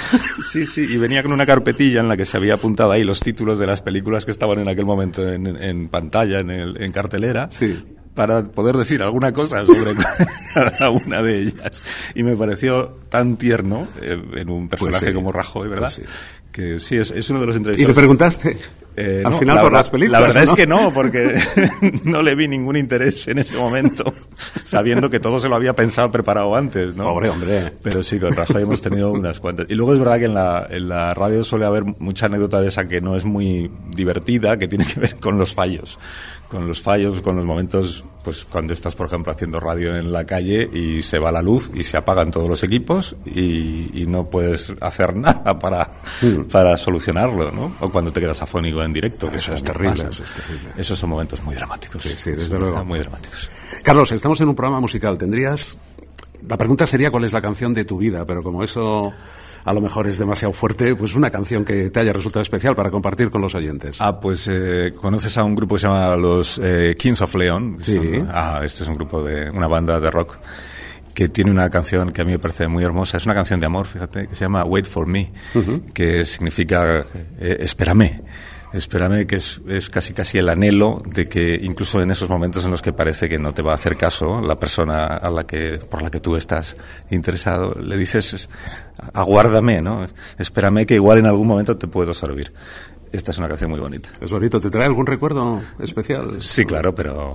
Sí, 0.50 0.66
sí, 0.66 0.86
y 0.88 0.96
venía 0.98 1.22
con 1.22 1.32
una 1.32 1.46
carpetilla 1.46 2.00
en 2.00 2.08
la 2.08 2.16
que 2.16 2.26
se 2.26 2.36
había 2.36 2.54
apuntado 2.54 2.92
ahí 2.92 3.02
los 3.02 3.20
títulos 3.20 3.58
de 3.58 3.66
las 3.66 3.82
películas 3.82 4.24
que 4.24 4.30
estaban 4.30 4.58
en 4.60 4.68
aquel 4.68 4.84
momento 4.84 5.28
en, 5.28 5.46
en 5.46 5.88
pantalla, 5.88 6.40
en, 6.40 6.50
el, 6.50 6.80
en 6.80 6.92
cartelera. 6.92 7.48
Para 8.14 8.42
poder 8.44 8.76
decir 8.76 9.02
alguna 9.02 9.32
cosa 9.32 9.64
sobre 9.64 9.94
cada 10.54 10.90
una 10.90 11.22
de 11.22 11.38
ellas. 11.42 11.82
Y 12.14 12.22
me 12.22 12.36
pareció 12.36 12.98
tan 13.08 13.36
tierno 13.36 13.88
eh, 14.02 14.20
en 14.36 14.50
un 14.50 14.68
personaje 14.68 15.08
sí. 15.08 15.12
como 15.14 15.32
Rajoy, 15.32 15.68
¿verdad? 15.68 15.92
Pues 15.96 16.06
sí. 16.08 16.14
Que 16.52 16.78
sí, 16.78 16.96
es, 16.96 17.10
es 17.10 17.30
uno 17.30 17.40
de 17.40 17.46
los 17.46 17.54
¿Y 17.54 17.58
entrevistados. 17.58 17.88
le 17.88 17.94
preguntaste? 17.94 18.58
Eh, 18.94 19.22
Al 19.24 19.32
no, 19.32 19.38
final 19.38 19.56
la 19.56 19.62
por 19.62 19.70
verdad- 19.72 19.80
las 19.84 19.88
películas. 19.90 20.20
La 20.20 20.26
verdad 20.26 20.42
¿o 20.42 20.44
es 20.44 20.52
que 20.52 20.66
no, 20.66 20.92
porque 20.92 21.40
no 22.04 22.20
le 22.20 22.34
vi 22.34 22.46
ningún 22.46 22.76
interés 22.76 23.26
en 23.28 23.38
ese 23.38 23.56
momento, 23.56 24.12
sabiendo 24.64 25.08
que 25.08 25.18
todo 25.18 25.40
se 25.40 25.48
lo 25.48 25.54
había 25.56 25.74
pensado 25.74 26.12
preparado 26.12 26.54
antes, 26.54 26.94
¿no? 26.94 27.08
Hombre, 27.08 27.30
hombre. 27.30 27.72
Pero 27.82 28.02
sí, 28.02 28.18
con 28.18 28.34
Rajoy 28.36 28.64
hemos 28.64 28.82
tenido 28.82 29.10
unas 29.12 29.40
cuantas. 29.40 29.64
Y 29.70 29.74
luego 29.76 29.94
es 29.94 29.98
verdad 29.98 30.18
que 30.18 30.26
en 30.26 30.34
la, 30.34 30.66
en 30.68 30.90
la 30.90 31.14
radio 31.14 31.42
suele 31.42 31.64
haber 31.64 31.84
mucha 31.84 32.26
anécdota 32.26 32.60
de 32.60 32.68
esa 32.68 32.86
que 32.86 33.00
no 33.00 33.16
es 33.16 33.24
muy 33.24 33.70
divertida, 33.88 34.58
que 34.58 34.68
tiene 34.68 34.84
que 34.84 35.00
ver 35.00 35.16
con 35.16 35.38
los 35.38 35.54
fallos. 35.54 35.98
Con 36.52 36.68
los 36.68 36.82
fallos, 36.82 37.22
con 37.22 37.36
los 37.36 37.46
momentos, 37.46 38.04
pues 38.22 38.44
cuando 38.44 38.74
estás, 38.74 38.94
por 38.94 39.06
ejemplo, 39.06 39.32
haciendo 39.32 39.58
radio 39.58 39.96
en 39.96 40.12
la 40.12 40.26
calle 40.26 40.68
y 40.70 41.00
se 41.00 41.18
va 41.18 41.32
la 41.32 41.40
luz 41.40 41.70
y 41.74 41.82
se 41.82 41.96
apagan 41.96 42.30
todos 42.30 42.46
los 42.46 42.62
equipos 42.62 43.16
y, 43.24 44.02
y 44.02 44.06
no 44.06 44.28
puedes 44.28 44.70
hacer 44.82 45.16
nada 45.16 45.58
para, 45.58 45.90
para 46.50 46.76
solucionarlo, 46.76 47.50
¿no? 47.50 47.74
O 47.80 47.88
cuando 47.90 48.12
te 48.12 48.20
quedas 48.20 48.42
afónico 48.42 48.82
en 48.82 48.92
directo. 48.92 49.30
que 49.30 49.38
Eso 49.38 49.54
es 49.54 49.64
terrible, 49.64 50.06
eso 50.10 50.24
es 50.24 50.32
terrible. 50.34 50.68
Esos 50.76 50.98
son 50.98 51.08
momentos 51.08 51.42
muy 51.42 51.54
dramáticos. 51.54 52.02
Sí, 52.02 52.10
sí, 52.14 52.32
desde 52.32 52.58
luego. 52.58 52.84
Muy 52.84 52.98
dramáticos. 52.98 53.48
Carlos, 53.82 54.12
estamos 54.12 54.38
en 54.42 54.48
un 54.48 54.54
programa 54.54 54.80
musical. 54.80 55.16
¿Tendrías...? 55.16 55.78
La 56.46 56.58
pregunta 56.58 56.86
sería 56.86 57.10
cuál 57.10 57.24
es 57.24 57.32
la 57.32 57.40
canción 57.40 57.72
de 57.72 57.84
tu 57.84 57.96
vida, 57.96 58.24
pero 58.26 58.42
como 58.42 58.64
eso 58.64 59.12
a 59.64 59.72
lo 59.72 59.80
mejor 59.80 60.06
es 60.06 60.18
demasiado 60.18 60.52
fuerte, 60.52 60.94
pues 60.96 61.14
una 61.14 61.30
canción 61.30 61.64
que 61.64 61.90
te 61.90 62.00
haya 62.00 62.12
resultado 62.12 62.42
especial 62.42 62.74
para 62.74 62.90
compartir 62.90 63.30
con 63.30 63.40
los 63.42 63.54
oyentes. 63.54 63.96
Ah, 64.00 64.18
pues 64.20 64.48
eh, 64.50 64.92
conoces 65.00 65.36
a 65.38 65.44
un 65.44 65.54
grupo 65.54 65.74
que 65.76 65.80
se 65.80 65.86
llama 65.86 66.16
los 66.16 66.58
eh, 66.62 66.94
Kings 66.98 67.20
of 67.22 67.34
Leon. 67.34 67.76
Sí. 67.80 67.96
Son- 67.96 68.28
ah, 68.30 68.60
este 68.64 68.82
es 68.82 68.88
un 68.88 68.94
grupo 68.96 69.22
de 69.22 69.50
una 69.50 69.66
banda 69.68 70.00
de 70.00 70.10
rock 70.10 70.38
que 71.14 71.28
tiene 71.28 71.50
una 71.50 71.68
canción 71.68 72.10
que 72.10 72.22
a 72.22 72.24
mí 72.24 72.32
me 72.32 72.38
parece 72.38 72.66
muy 72.68 72.82
hermosa. 72.84 73.18
Es 73.18 73.26
una 73.26 73.34
canción 73.34 73.60
de 73.60 73.66
amor, 73.66 73.86
fíjate, 73.86 74.28
que 74.28 74.34
se 74.34 74.44
llama 74.46 74.64
Wait 74.64 74.86
for 74.86 75.06
Me, 75.06 75.30
que 75.92 76.24
significa 76.24 77.04
eh, 77.38 77.58
espérame. 77.60 78.22
Espérame, 78.72 79.26
que 79.26 79.36
es, 79.36 79.60
es 79.68 79.90
casi 79.90 80.14
casi 80.14 80.38
el 80.38 80.48
anhelo 80.48 81.02
de 81.04 81.26
que 81.26 81.56
incluso 81.62 82.00
en 82.00 82.10
esos 82.10 82.28
momentos 82.30 82.64
en 82.64 82.70
los 82.70 82.80
que 82.80 82.92
parece 82.92 83.28
que 83.28 83.38
no 83.38 83.52
te 83.52 83.60
va 83.60 83.72
a 83.72 83.74
hacer 83.74 83.96
caso 83.96 84.40
la 84.40 84.58
persona 84.58 85.04
a 85.06 85.28
la 85.30 85.44
que, 85.44 85.78
por 85.78 86.00
la 86.02 86.10
que 86.10 86.20
tú 86.20 86.36
estás 86.36 86.76
interesado, 87.10 87.74
le 87.78 87.96
dices, 87.98 88.32
es- 88.32 88.48
aguárdame, 89.12 89.82
¿no? 89.82 90.06
Espérame 90.38 90.86
que 90.86 90.94
igual 90.94 91.18
en 91.18 91.26
algún 91.26 91.46
momento 91.46 91.76
te 91.76 91.86
puedo 91.86 92.14
servir. 92.14 92.52
Esta 93.12 93.30
es 93.32 93.36
una 93.38 93.48
canción 93.48 93.70
muy 93.70 93.78
bonita. 93.80 94.08
Es 94.22 94.30
bonito. 94.30 94.58
¿Te 94.58 94.70
trae 94.70 94.86
algún 94.86 95.04
recuerdo 95.06 95.60
especial? 95.78 96.40
Sí, 96.40 96.64
claro, 96.64 96.94
pero 96.94 97.28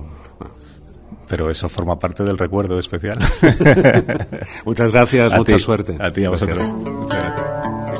pero 1.28 1.50
eso 1.50 1.68
forma 1.68 1.98
parte 1.98 2.24
del 2.24 2.36
recuerdo 2.38 2.78
especial. 2.80 3.18
Muchas 4.64 4.90
gracias, 4.92 5.32
A 5.34 5.36
mucha 5.36 5.54
ti, 5.56 5.62
suerte. 5.62 5.96
A 6.00 6.10
ti, 6.10 6.24
a 6.24 6.30
Gracias. 6.30 6.48
vosotros. 6.56 6.74
Muchas 6.94 7.22
gracias. 7.22 7.97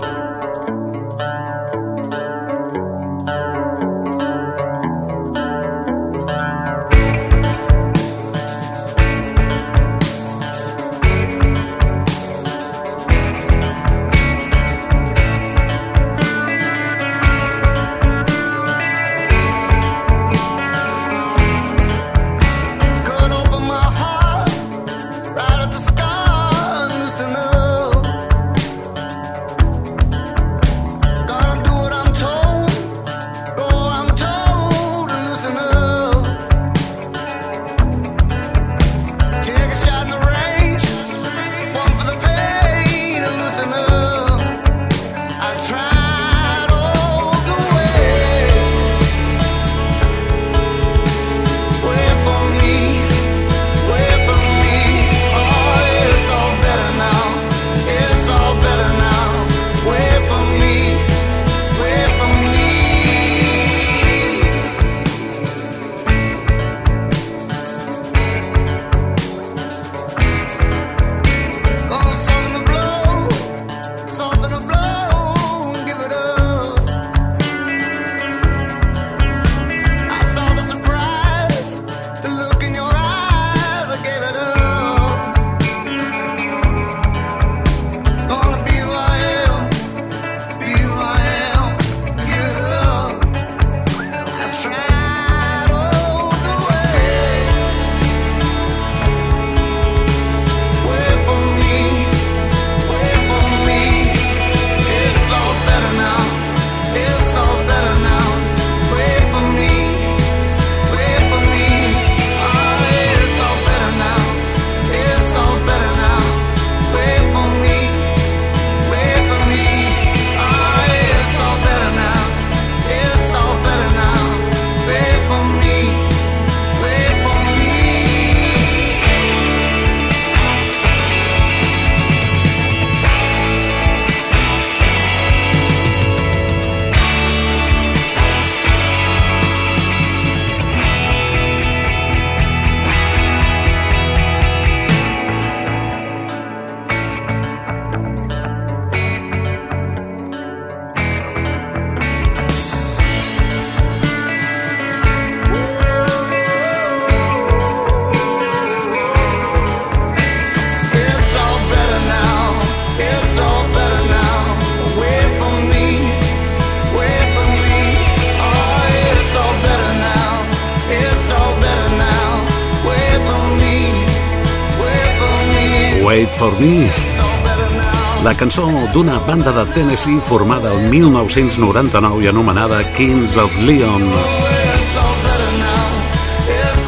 Cançó 178.38 178.68
d'una 178.92 179.18
banda 179.26 179.50
de 179.50 179.64
Tennessee 179.74 180.20
formada 180.20 180.70
el 180.72 180.88
1999 180.90 182.22
i 182.22 182.28
anomenada 182.30 182.84
Kings 182.94 183.36
of 183.36 183.50
Leon. 183.66 184.04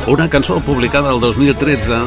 Una 0.07 0.29
cançó 0.31 0.61
publicada 0.61 1.11
el 1.11 1.19
2013 1.21 1.99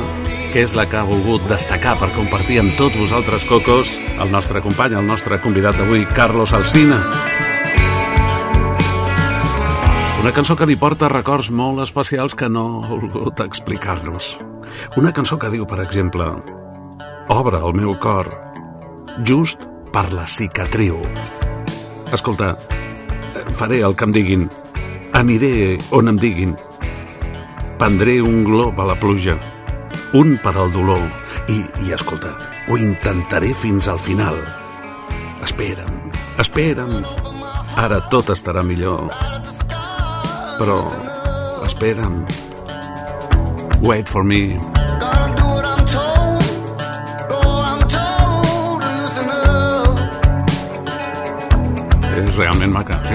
que 0.54 0.64
és 0.64 0.76
la 0.78 0.86
que 0.88 0.96
ha 0.96 1.04
volgut 1.04 1.44
destacar 1.50 1.98
per 2.00 2.12
compartir 2.16 2.62
amb 2.62 2.72
tots 2.78 2.96
vosaltres, 2.96 3.44
Cocos, 3.50 3.98
el 4.22 4.32
nostre 4.32 4.62
company, 4.62 4.96
el 4.96 5.08
nostre 5.08 5.42
convidat 5.42 5.76
d'avui, 5.76 6.06
Carlos 6.16 6.54
Alsina. 6.54 7.02
Una 10.22 10.32
cançó 10.32 10.56
que 10.56 10.70
li 10.70 10.80
porta 10.80 11.12
records 11.12 11.50
molt 11.52 11.84
especials 11.84 12.38
que 12.38 12.48
no 12.48 12.86
ha 12.86 12.94
volgut 12.94 13.44
explicar-nos. 13.44 14.38
Una 14.96 15.12
cançó 15.12 15.42
que 15.42 15.52
diu, 15.52 15.66
per 15.68 15.82
exemple, 15.84 16.30
Obre 17.34 17.58
el 17.58 17.74
meu 17.74 17.94
cor, 18.04 18.28
just 19.22 19.62
per 19.94 20.12
la 20.14 20.26
cicatriu. 20.28 20.98
Escolta, 22.14 22.54
faré 23.58 23.82
el 23.86 23.96
que 23.96 24.08
em 24.08 24.14
diguin, 24.16 24.46
aniré 25.14 25.78
on 25.94 26.10
em 26.10 26.18
diguin, 26.18 26.56
prendré 27.78 28.20
un 28.22 28.44
glob 28.48 28.80
a 28.82 28.88
la 28.90 28.98
pluja, 29.00 29.38
un 30.18 30.38
per 30.42 30.56
al 30.58 30.74
dolor, 30.74 31.04
i, 31.50 31.62
i 31.86 31.94
escolta, 31.94 32.34
ho 32.70 32.78
intentaré 32.78 33.54
fins 33.54 33.90
al 33.92 34.02
final. 34.02 34.38
Espera'm, 35.44 36.12
espera'm, 36.42 37.02
ara 37.78 38.04
tot 38.14 38.34
estarà 38.34 38.64
millor. 38.66 39.10
Però, 40.58 40.80
espera'm, 41.66 42.24
wait 43.82 44.10
for 44.10 44.24
me. 44.24 44.83
És 52.34 52.40
realment 52.40 52.72
maca, 52.74 52.96
sí. 53.06 53.14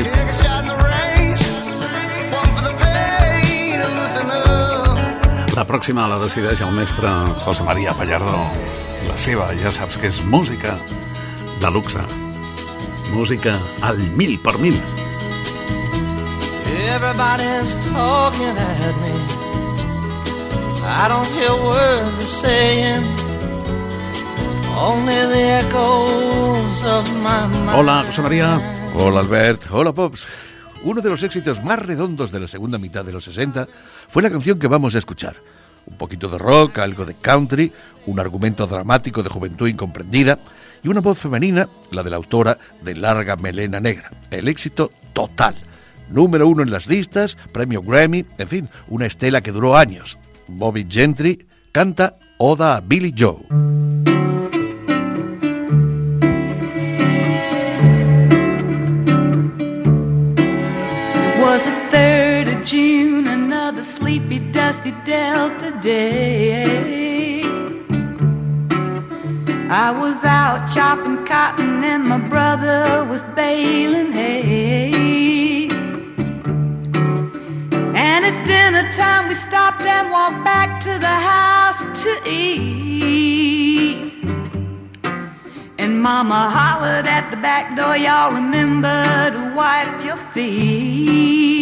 La 5.57 5.65
pròxima 5.67 6.05
la 6.07 6.21
decideix 6.23 6.63
el 6.63 6.71
mestre 6.77 7.11
José 7.43 7.67
María 7.67 7.97
Pallardó. 7.99 8.45
La 9.09 9.17
seva, 9.19 9.49
ja 9.59 9.73
saps 9.75 9.99
que 9.99 10.07
és 10.07 10.21
música 10.23 10.77
de 11.59 11.73
luxe. 11.75 12.05
Música 13.11 13.57
al 13.83 13.99
mil 14.15 14.39
per 14.39 14.55
mil. 14.63 14.79
Everybody's 16.95 17.75
talking 17.91 18.55
at 18.55 18.97
me. 19.03 19.15
I 20.87 21.11
don't 21.11 21.27
hear 21.35 21.59
words 21.67 22.17
they're 22.23 22.35
saying. 22.39 23.13
Only 24.79 25.21
the 25.35 25.45
echoes 25.59 26.83
of 26.87 27.15
my 27.19 27.47
mind. 27.67 27.79
Hola, 27.83 28.05
José 28.07 28.23
María. 28.23 28.78
Hola 28.95 29.21
Albert, 29.21 29.63
hola 29.71 29.93
Pops. 29.93 30.27
Uno 30.85 31.01
de 31.01 31.11
los 31.11 31.23
éxitos 31.23 31.63
más 31.63 31.79
redondos 31.79 32.31
de 32.31 32.41
la 32.41 32.49
segunda 32.49 32.79
mitad 32.79 33.05
de 33.05 33.13
los 33.13 33.25
60 33.25 33.69
fue 34.09 34.23
la 34.23 34.31
canción 34.31 34.59
que 34.59 34.67
vamos 34.67 34.95
a 34.95 34.99
escuchar. 34.99 35.37
Un 35.87 35.97
poquito 35.97 36.29
de 36.29 36.39
rock, 36.39 36.79
algo 36.79 37.05
de 37.05 37.15
country, 37.15 37.73
un 38.07 38.21
argumento 38.21 38.67
dramático 38.67 39.23
de 39.23 39.31
juventud 39.31 39.69
incomprendida 39.69 40.39
y 40.83 40.89
una 40.89 41.01
voz 41.01 41.19
femenina, 41.19 41.69
la 41.91 42.03
de 42.03 42.11
la 42.11 42.17
autora 42.17 42.59
de 42.83 42.95
Larga 42.95 43.37
Melena 43.37 43.81
Negra. 43.81 44.11
El 44.31 44.49
éxito 44.49 44.91
total. 45.13 45.57
Número 46.11 46.47
uno 46.47 46.63
en 46.63 46.71
las 46.71 46.87
listas, 46.87 47.37
premio 47.53 47.83
Grammy, 47.83 48.25
en 48.39 48.49
fin, 48.49 48.69
una 48.89 49.07
estela 49.07 49.41
que 49.41 49.53
duró 49.53 49.77
años. 49.77 50.19
Bobby 50.47 50.87
Gentry 50.89 51.47
canta 51.73 52.19
Oda 52.39 52.77
a 52.77 52.81
Billy 52.81 53.15
Joe. 53.17 54.28
Day. 65.81 67.43
I 69.71 69.91
was 69.91 70.25
out 70.25 70.71
chopping 70.75 71.25
cotton 71.27 71.85
and 71.85 72.05
my 72.05 72.19
brother 72.19 73.05
was 73.05 73.23
baling 73.37 74.13
hay. 74.13 75.69
And 77.95 78.25
at 78.25 78.47
dinner 78.47 78.91
time 78.93 79.29
we 79.29 79.35
stopped 79.35 79.83
and 79.83 80.11
walked 80.11 80.45
back 80.45 80.81
to 80.81 80.99
the 80.99 81.17
house 81.33 81.83
to 82.03 82.13
eat. 82.27 84.15
And 85.79 86.03
mama 86.03 86.51
hollered 86.51 87.07
at 87.07 87.31
the 87.31 87.37
back 87.37 87.77
door, 87.77 87.97
y'all 87.97 88.33
remember 88.33 89.31
to 89.31 89.55
wipe 89.55 90.05
your 90.05 90.17
feet. 90.33 91.58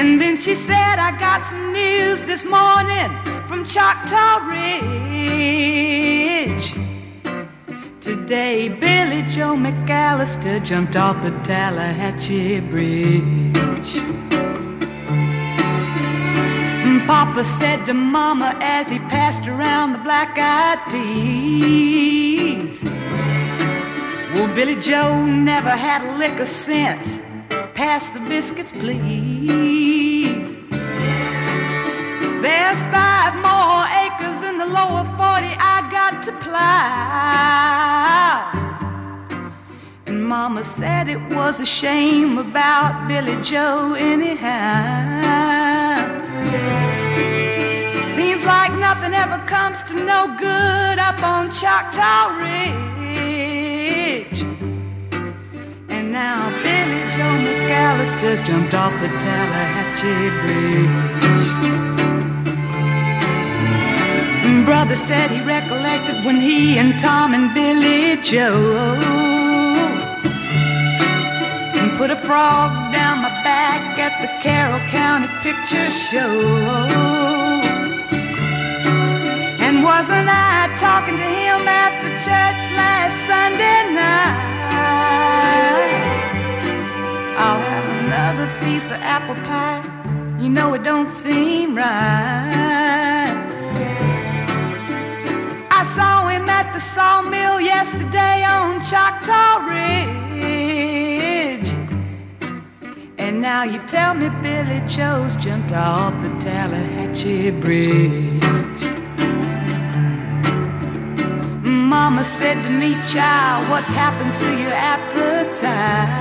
And 0.00 0.18
then 0.18 0.36
she 0.38 0.54
said, 0.54 0.98
I 0.98 1.10
got 1.18 1.44
some 1.44 1.74
news 1.74 2.22
this 2.22 2.42
morning 2.42 3.10
from 3.46 3.66
Choctaw 3.66 4.38
Ridge. 4.48 4.72
Today, 8.00 8.70
Billy 8.70 9.20
Joe 9.28 9.56
McAllister 9.56 10.64
jumped 10.64 10.96
off 10.96 11.22
the 11.22 11.32
Tallahatchie 11.44 12.60
Bridge. 12.60 13.96
And 16.86 17.06
Papa 17.06 17.44
said 17.44 17.84
to 17.84 17.92
Mama 17.92 18.56
as 18.62 18.88
he 18.88 18.98
passed 19.00 19.46
around 19.46 19.92
the 19.92 19.98
black 19.98 20.38
eyed 20.38 20.82
peas. 20.90 22.82
Well, 24.32 24.48
Billy 24.54 24.76
Joe 24.76 25.26
never 25.26 25.68
had 25.68 26.02
a 26.06 26.16
lick 26.16 26.40
of 26.40 26.48
sense. 26.48 27.20
Pass 27.80 28.04
the 28.10 28.20
biscuits, 28.20 28.72
please. 28.72 30.50
There's 32.42 32.80
five 32.92 33.34
more 33.36 33.86
acres 34.04 34.42
in 34.42 34.58
the 34.58 34.66
lower 34.66 35.06
40 35.06 35.16
I 35.16 35.88
got 35.90 36.22
to 36.24 36.32
plow. 36.44 36.60
And 40.04 40.22
Mama 40.26 40.62
said 40.62 41.08
it 41.08 41.22
was 41.30 41.58
a 41.60 41.64
shame 41.64 42.36
about 42.36 43.08
Billy 43.08 43.40
Joe, 43.40 43.94
anyhow. 43.94 44.36
Seems 48.14 48.44
like 48.44 48.74
nothing 48.74 49.14
ever 49.14 49.38
comes 49.46 49.82
to 49.84 49.94
no 49.94 50.36
good 50.38 50.98
up 50.98 51.22
on 51.22 51.50
Choctaw 51.50 52.36
Ridge. 52.42 52.90
Now 56.20 56.50
Billy 56.62 57.02
Joe 57.16 57.36
McAllister's 57.46 58.40
jumped 58.42 58.74
off 58.74 58.92
the 59.00 59.08
Tallahatchie 59.24 60.28
Bridge. 60.42 61.46
Brother 64.66 64.96
said 64.96 65.30
he 65.30 65.40
recollected 65.40 66.22
when 66.26 66.38
he 66.38 66.76
and 66.76 67.00
Tom 67.00 67.32
and 67.32 67.54
Billy 67.54 68.20
Joe 68.20 68.98
put 71.96 72.10
a 72.10 72.16
frog 72.16 72.92
down 72.92 73.22
my 73.22 73.30
back 73.42 73.98
at 73.98 74.20
the 74.20 74.28
Carroll 74.42 74.80
County 74.88 75.28
Picture 75.40 75.90
Show. 75.90 76.42
And 79.64 79.82
wasn't 79.82 80.28
I 80.28 80.68
talking 80.76 81.16
to 81.16 81.22
him 81.22 81.66
after 81.66 82.08
church 82.28 82.62
last 82.76 83.16
Sunday 83.26 83.94
night? 83.94 84.59
I'll 87.42 87.58
have 87.58 87.86
another 88.04 88.46
piece 88.60 88.86
of 88.94 88.98
apple 89.00 89.38
pie. 89.48 89.82
You 90.42 90.50
know 90.50 90.74
it 90.74 90.82
don't 90.82 91.10
seem 91.10 91.74
right. 91.74 93.32
I 95.70 95.84
saw 95.84 96.28
him 96.28 96.50
at 96.50 96.74
the 96.74 96.80
sawmill 96.80 97.58
yesterday 97.58 98.44
on 98.44 98.84
Choctaw 98.84 99.64
Ridge. 99.72 100.00
And 103.16 103.40
now 103.40 103.62
you 103.62 103.78
tell 103.86 104.12
me 104.14 104.28
Billy 104.42 104.82
Joe's 104.86 105.34
jumped 105.36 105.72
off 105.72 106.12
the 106.22 106.28
Tallahatchie 106.44 107.52
Bridge. 107.62 108.44
Mama 111.64 112.22
said 112.22 112.62
to 112.64 112.70
me, 112.70 113.00
child, 113.02 113.70
what's 113.70 113.88
happened 113.88 114.36
to 114.36 114.58
your 114.58 114.72
appetite? 114.72 116.20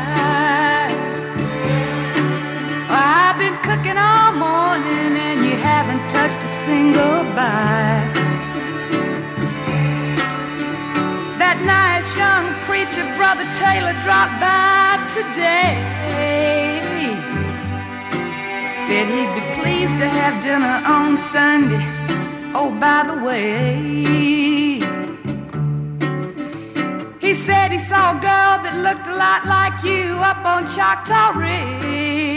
Been 3.39 3.55
cooking 3.63 3.97
all 3.97 4.33
morning 4.33 5.11
and 5.27 5.45
you 5.45 5.55
haven't 5.55 6.09
touched 6.09 6.43
a 6.43 6.51
single 6.65 7.23
bite. 7.37 8.11
That 11.39 11.57
nice 11.63 12.09
young 12.17 12.45
preacher, 12.67 13.05
Brother 13.15 13.47
Taylor, 13.53 13.95
dropped 14.03 14.37
by 14.43 14.99
today. 15.15 15.79
Said 18.85 19.07
he'd 19.07 19.31
be 19.33 19.61
pleased 19.61 19.97
to 19.99 20.07
have 20.07 20.43
dinner 20.43 20.83
on 20.85 21.15
Sunday 21.15 21.99
Oh, 22.53 22.71
by 22.71 23.03
the 23.07 23.23
way, 23.23 23.75
he 27.19 27.35
said 27.35 27.71
he 27.71 27.79
saw 27.79 28.17
a 28.17 28.19
girl 28.19 28.55
that 28.63 28.75
looked 28.83 29.07
a 29.07 29.15
lot 29.15 29.45
like 29.45 29.83
you 29.83 30.15
up 30.17 30.43
on 30.43 30.67
Choctaw 30.67 31.37
Ridge. 31.37 32.28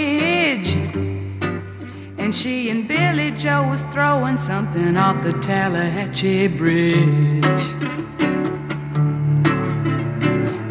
And 2.33 2.41
she 2.41 2.70
and 2.70 2.89
Billy 2.89 3.30
Joe 3.33 3.68
was 3.68 3.83
throwing 3.93 4.39
something 4.39 4.97
off 4.97 5.22
the 5.22 5.35
Tallahatchie 5.41 6.49
Bridge. 6.49 7.45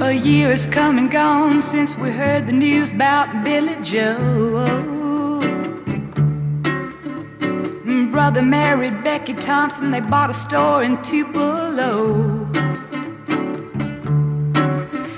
A 0.02 0.12
year 0.12 0.50
has 0.50 0.66
come 0.66 0.98
and 0.98 1.12
gone 1.12 1.62
since 1.62 1.96
we 1.96 2.10
heard 2.10 2.48
the 2.48 2.52
news 2.52 2.90
about 2.90 3.44
Billy 3.44 3.76
Joe. 3.84 5.40
Brother 8.10 8.42
married 8.42 9.04
Becky 9.04 9.34
Thompson, 9.34 9.92
they 9.92 10.00
bought 10.00 10.32
a 10.32 10.34
store 10.34 10.82
in 10.82 11.00
Tupelo. 11.04 12.50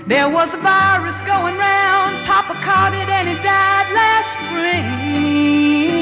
There 0.08 0.30
was 0.30 0.54
a 0.54 0.58
virus 0.58 1.22
going 1.22 1.56
round, 1.58 2.26
Papa 2.26 2.56
caught 2.62 2.94
it 2.94 3.08
and 3.08 3.30
he 3.30 3.36
died 3.36 3.94
last 3.94 4.34
spring. 4.34 5.93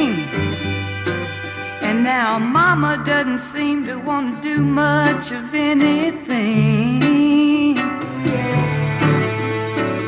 Now 2.04 2.40
Mama 2.40 2.98
doesn't 3.06 3.40
seem 3.40 3.86
to 3.86 3.98
want 4.00 4.42
to 4.42 4.56
do 4.56 4.60
much 4.60 5.32
of 5.32 5.54
anything. 5.54 7.04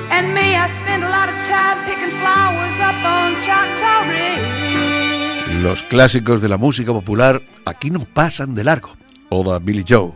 And 0.10 0.34
me, 0.34 0.56
I 0.56 0.68
spend 0.70 1.04
a 1.04 1.10
lot 1.10 1.30
of 1.30 1.36
time 1.46 1.86
picking 1.86 2.10
flowers 2.20 2.80
up 2.80 2.96
on 3.06 3.36
Choctaw 3.40 4.10
Ridge. 4.10 5.62
Los 5.62 5.84
clásicos 5.84 6.42
de 6.42 6.50
la 6.50 6.58
música 6.58 6.92
popular 6.92 7.44
aquí 7.66 7.92
no 7.92 8.06
pasan 8.06 8.56
de 8.56 8.64
largo. 8.64 8.98
Oda 9.30 9.60
Billy 9.60 9.86
Joe, 9.88 10.14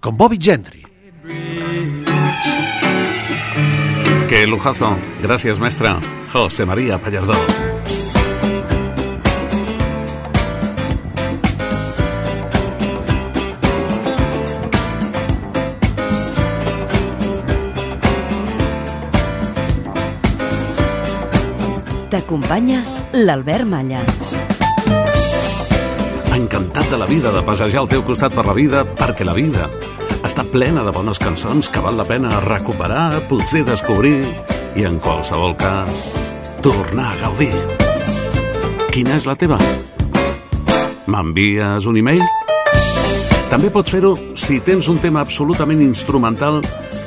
con 0.00 0.16
Bobby 0.16 0.38
Gentry. 0.40 0.86
Qué 4.28 4.46
lujazo. 4.46 4.96
Gracias, 5.20 5.60
maestra. 5.60 6.00
José 6.32 6.64
María 6.64 6.98
Pallardó. 6.98 7.67
T'acompanya 22.08 22.80
l'Albert 23.12 23.66
Malla. 23.68 24.00
Encantat 26.32 26.88
de 26.88 26.96
la 26.96 27.04
vida, 27.04 27.32
de 27.34 27.42
passejar 27.44 27.82
al 27.82 27.90
teu 27.92 28.00
costat 28.06 28.32
per 28.32 28.46
la 28.48 28.54
vida, 28.56 28.80
perquè 28.96 29.26
la 29.28 29.34
vida 29.36 29.66
està 30.24 30.46
plena 30.48 30.86
de 30.86 30.94
bones 30.94 31.20
cançons 31.20 31.68
que 31.68 31.82
val 31.84 32.00
la 32.00 32.06
pena 32.08 32.40
recuperar, 32.46 33.26
potser 33.28 33.60
descobrir 33.68 34.22
i, 34.24 34.86
en 34.88 34.96
qualsevol 35.04 35.52
cas, 35.60 36.14
tornar 36.64 37.12
a 37.12 37.20
gaudir. 37.26 37.52
Quina 38.88 39.18
és 39.20 39.28
la 39.28 39.36
teva? 39.36 39.60
M'envies 41.12 41.92
un 41.92 42.00
e-mail? 42.00 42.24
També 43.52 43.68
pots 43.72 43.92
fer-ho 43.92 44.16
si 44.32 44.62
tens 44.64 44.88
un 44.88 44.96
tema 45.00 45.20
absolutament 45.20 45.84
instrumental 45.84 46.62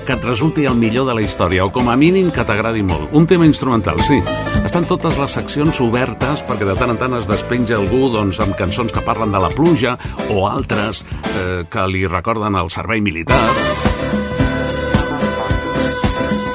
que 0.05 0.13
et 0.13 0.29
resulti 0.29 0.69
el 0.69 0.77
millor 0.77 1.09
de 1.09 1.17
la 1.17 1.25
història, 1.25 1.65
o 1.65 1.73
com 1.73 1.89
a 1.89 1.97
mínim 1.97 2.29
que 2.33 2.45
t'agradi 2.45 2.85
molt. 2.85 3.09
Un 3.17 3.25
tema 3.29 3.49
instrumental, 3.49 3.97
sí. 4.05 4.21
Estan 4.65 4.85
totes 4.87 5.17
les 5.17 5.33
seccions 5.35 5.81
obertes 5.83 6.43
perquè 6.47 6.67
de 6.67 6.75
tant 6.79 6.93
en 6.93 6.99
tant 7.01 7.17
es 7.17 7.27
despenja 7.29 7.79
algú 7.79 8.09
doncs, 8.13 8.39
amb 8.43 8.55
cançons 8.59 8.93
que 8.93 9.03
parlen 9.05 9.33
de 9.33 9.41
la 9.41 9.49
pluja 9.53 9.97
o 10.29 10.45
altres 10.47 11.03
eh, 11.33 11.63
que 11.69 11.85
li 11.89 12.05
recorden 12.07 12.55
el 12.59 12.69
servei 12.73 13.01
militar. 13.01 13.41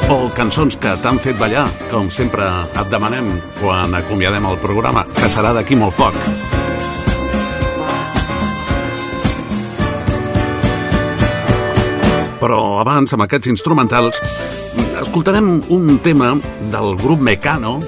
O 0.06 0.28
cançons 0.30 0.78
que 0.78 0.92
t'han 1.02 1.18
fet 1.18 1.34
ballar, 1.40 1.66
com 1.90 2.06
sempre 2.14 2.46
et 2.46 2.92
demanem 2.92 3.32
quan 3.58 3.98
acomiadem 3.98 4.46
el 4.46 4.60
programa, 4.62 5.02
que 5.16 5.32
serà 5.32 5.50
d'aquí 5.56 5.74
molt 5.74 5.98
poc. 5.98 6.45
Però 12.46 12.78
abans, 12.78 13.10
amb 13.10 13.24
aquests 13.24 13.48
instrumentals, 13.50 14.20
escoltarem 15.00 15.48
un 15.74 15.96
tema 15.98 16.28
del 16.70 16.92
grup 17.00 17.18
Mecano, 17.18 17.80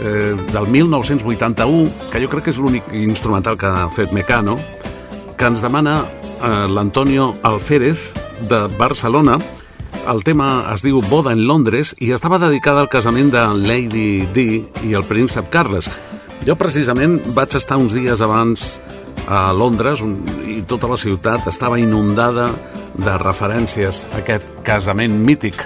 eh, 0.00 0.32
del 0.32 0.68
1981, 0.72 1.90
que 2.08 2.22
jo 2.22 2.30
crec 2.32 2.46
que 2.46 2.54
és 2.54 2.60
l'únic 2.62 2.88
instrumental 2.96 3.58
que 3.60 3.68
ha 3.68 3.90
fet 3.92 4.14
Mecano, 4.16 4.54
que 5.36 5.50
ens 5.50 5.60
demana 5.60 5.98
eh, 6.06 6.64
l'Antonio 6.72 7.34
Alférez 7.44 8.14
de 8.48 8.62
Barcelona. 8.78 9.36
El 10.08 10.24
tema 10.24 10.70
es 10.72 10.80
diu 10.86 11.02
Boda 11.10 11.34
en 11.36 11.44
Londres 11.44 11.92
i 12.00 12.14
estava 12.16 12.40
dedicada 12.40 12.80
al 12.80 12.88
casament 12.88 13.28
de 13.34 13.44
Lady 13.60 14.24
Di 14.32 14.62
i 14.88 14.96
el 14.96 15.04
príncep 15.04 15.52
Carles. 15.52 15.90
Jo 16.48 16.56
precisament 16.56 17.20
vaig 17.36 17.60
estar 17.60 17.76
uns 17.76 17.92
dies 17.92 18.24
abans 18.24 18.78
a 19.28 19.52
Londres 19.52 20.00
un, 20.00 20.16
i 20.48 20.62
tota 20.64 20.88
la 20.88 20.96
ciutat 20.96 21.50
estava 21.50 21.76
inundada 21.82 22.48
de 22.98 23.16
referències 23.22 24.04
a 24.12 24.20
aquest 24.22 24.48
casament 24.66 25.16
mític. 25.28 25.62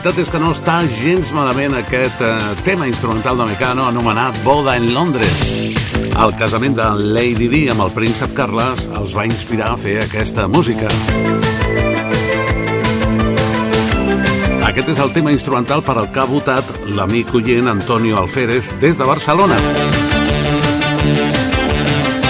Veritat 0.00 0.22
és 0.22 0.30
que 0.32 0.38
no 0.40 0.48
està 0.54 0.78
gens 0.96 1.28
malament 1.36 1.74
aquest 1.76 2.22
eh, 2.24 2.36
tema 2.64 2.86
instrumental 2.88 3.36
de 3.36 3.44
Mecano 3.50 3.84
anomenat 3.84 4.38
Boda 4.46 4.78
en 4.78 4.86
Londres. 4.94 5.42
El 6.16 6.32
casament 6.40 6.78
de 6.78 6.86
Lady 7.18 7.50
Di 7.52 7.60
amb 7.68 7.84
el 7.84 7.92
príncep 7.92 8.32
Carles 8.32 8.86
els 8.96 9.12
va 9.12 9.26
inspirar 9.28 9.74
a 9.74 9.76
fer 9.76 9.98
aquesta 10.06 10.46
música. 10.48 10.88
Aquest 14.70 14.88
és 14.94 15.04
el 15.04 15.12
tema 15.12 15.36
instrumental 15.36 15.84
per 15.84 15.98
al 15.98 16.08
que 16.08 16.24
ha 16.24 16.28
votat 16.30 16.64
l'amic 16.88 17.36
oient 17.36 17.68
Antonio 17.68 18.22
Alférez 18.22 18.72
des 18.80 18.96
de 18.96 19.04
Barcelona. 19.04 19.60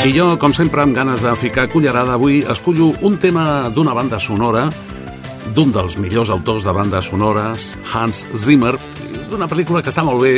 I 0.00 0.10
jo, 0.16 0.32
com 0.42 0.50
sempre, 0.56 0.82
amb 0.82 0.96
ganes 0.96 1.22
de 1.22 1.38
ficar 1.38 1.70
cullerada, 1.70 2.18
avui 2.18 2.42
escollo 2.42 2.96
un 3.06 3.20
tema 3.22 3.68
d'una 3.70 3.94
banda 3.94 4.18
sonora 4.18 4.66
d'un 5.54 5.72
dels 5.74 5.96
millors 5.98 6.30
autors 6.30 6.64
de 6.66 6.72
bandes 6.74 7.10
sonores, 7.10 7.72
Hans 7.92 8.26
Zimmer, 8.34 8.76
d'una 9.30 9.48
pel·lícula 9.50 9.82
que 9.82 9.90
està 9.92 10.04
molt 10.06 10.22
bé, 10.22 10.34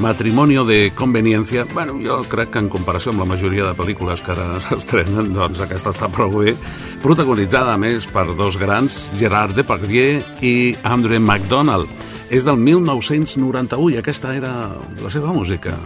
Matrimonio 0.00 0.64
de 0.64 0.90
conveniència. 0.96 1.66
Bueno, 1.74 1.98
jo 2.00 2.22
crec 2.28 2.54
que 2.54 2.62
en 2.62 2.70
comparació 2.72 3.12
amb 3.12 3.22
la 3.22 3.28
majoria 3.28 3.66
de 3.68 3.76
pel·lícules 3.76 4.22
que 4.24 4.32
ara 4.32 4.56
s'estrenen, 4.64 5.32
doncs 5.36 5.60
aquesta 5.60 5.92
està 5.92 6.08
prou 6.12 6.40
bé. 6.40 6.56
Protagonitzada, 7.04 7.76
a 7.76 7.80
més, 7.80 8.08
per 8.08 8.26
dos 8.36 8.58
grans, 8.60 9.04
Gerard 9.20 9.56
Depardieu 9.58 10.22
i 10.40 10.74
Andrew 10.88 11.20
MacDonald. 11.20 11.90
És 12.32 12.48
del 12.48 12.56
1991 12.56 13.92
i 13.92 14.00
aquesta 14.00 14.32
era 14.36 14.54
la 15.02 15.12
seva 15.12 15.34
música. 15.36 15.76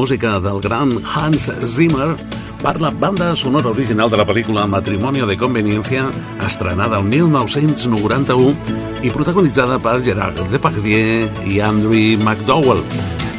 Música 0.00 0.40
del 0.40 0.62
gran 0.62 0.98
Hans 1.04 1.52
Zimmer 1.62 2.16
per 2.62 2.80
la 2.80 2.90
banda 2.90 3.36
sonora 3.36 3.68
original 3.68 4.08
de 4.08 4.16
la 4.16 4.24
pel·lícula 4.24 4.66
Matrimonio 4.66 5.26
de 5.28 5.36
Conveniència, 5.36 6.06
estrenada 6.40 6.96
el 6.96 7.04
1991 7.04 9.04
i 9.04 9.12
protagonitzada 9.12 9.76
per 9.76 9.98
Gerard 10.00 10.40
Depardieu 10.48 11.28
i 11.44 11.60
Andrew 11.60 12.16
McDowell. 12.16 12.80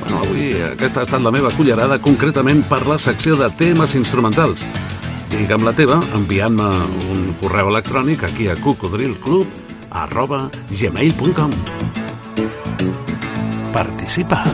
Bueno, 0.03 0.22
avui 0.22 0.53
aquesta 0.68 1.01
ha 1.01 1.09
estat 1.09 1.26
la 1.26 1.34
meva 1.34 1.49
cullerada 1.57 1.97
concretament 1.97 2.62
per 2.70 2.84
la 2.86 3.01
secció 3.01 3.34
de 3.41 3.49
temes 3.57 3.97
instrumentals. 3.97 4.62
Digue'm 5.34 5.66
la 5.66 5.74
teva 5.74 5.97
enviant-me 6.14 6.70
un 7.09 7.32
correu 7.41 7.74
electrònic 7.74 8.30
aquí 8.30 8.51
a 8.53 8.59
cocodrilclub 8.62 9.49
arroba 10.05 10.45
gmail.com 10.70 11.57
Participa! 13.74 14.45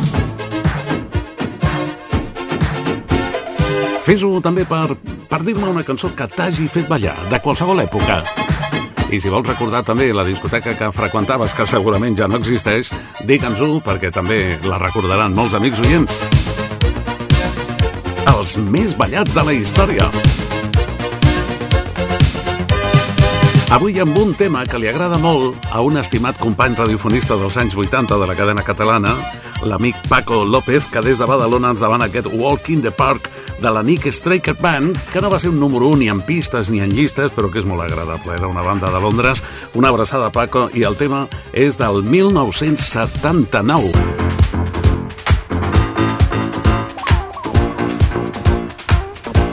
Fes-ho 4.08 4.38
també 4.40 4.64
per, 4.64 4.94
per 5.28 5.42
dir-me 5.44 5.68
una 5.68 5.82
cançó 5.84 6.08
que 6.16 6.30
t'hagi 6.32 6.70
fet 6.72 6.86
ballar, 6.88 7.12
de 7.28 7.42
qualsevol 7.44 7.82
època. 7.84 8.22
I 9.12 9.18
si 9.20 9.28
vols 9.28 9.50
recordar 9.50 9.82
també 9.84 10.06
la 10.16 10.24
discoteca 10.24 10.78
que 10.80 10.88
freqüentaves, 10.96 11.52
que 11.52 11.66
segurament 11.68 12.16
ja 12.16 12.30
no 12.32 12.40
existeix, 12.40 12.94
digue'ns-ho 13.28 13.82
perquè 13.84 14.08
també 14.16 14.38
la 14.64 14.80
recordaran 14.80 15.36
molts 15.36 15.58
amics 15.60 15.82
oients. 15.84 16.22
Els 18.32 18.56
més 18.72 18.96
ballats 18.96 19.36
de 19.36 19.44
la 19.44 19.58
història. 19.58 20.08
Avui 23.76 24.00
amb 24.00 24.16
un 24.24 24.32
tema 24.40 24.64
que 24.72 24.80
li 24.80 24.88
agrada 24.88 25.20
molt 25.20 25.68
a 25.68 25.84
un 25.84 26.00
estimat 26.00 26.40
company 26.40 26.80
radiofonista 26.80 27.36
dels 27.36 27.60
anys 27.60 27.76
80 27.76 28.22
de 28.24 28.32
la 28.32 28.40
cadena 28.40 28.64
catalana, 28.64 29.18
l'amic 29.68 30.00
Paco 30.08 30.46
López, 30.48 30.88
que 30.88 31.04
des 31.04 31.20
de 31.20 31.28
Badalona 31.28 31.76
ens 31.76 31.84
davant 31.84 32.08
aquest 32.08 32.32
Walk 32.32 32.72
in 32.72 32.88
the 32.88 32.96
Park 32.96 33.28
de 33.60 33.72
la 33.72 33.84
Nick 33.84 34.12
Straker 34.12 34.56
Band, 34.60 34.98
que 35.12 35.22
no 35.22 35.30
va 35.30 35.40
ser 35.40 35.50
un 35.50 35.60
número 35.60 35.88
1 35.88 35.98
ni 35.98 36.10
en 36.10 36.22
pistes 36.22 36.70
ni 36.70 36.80
en 36.80 36.94
llistes, 36.94 37.32
però 37.34 37.50
que 37.52 37.60
és 37.60 37.66
molt 37.66 37.82
agradable. 37.82 38.36
Era 38.36 38.48
una 38.48 38.62
banda 38.62 38.92
de 38.92 39.00
Londres, 39.02 39.44
una 39.74 39.90
abraçada 39.90 40.28
a 40.28 40.32
Paco, 40.32 40.70
i 40.74 40.84
el 40.84 40.96
tema 40.96 41.28
és 41.54 41.78
del 41.78 42.04
1979. 42.04 43.92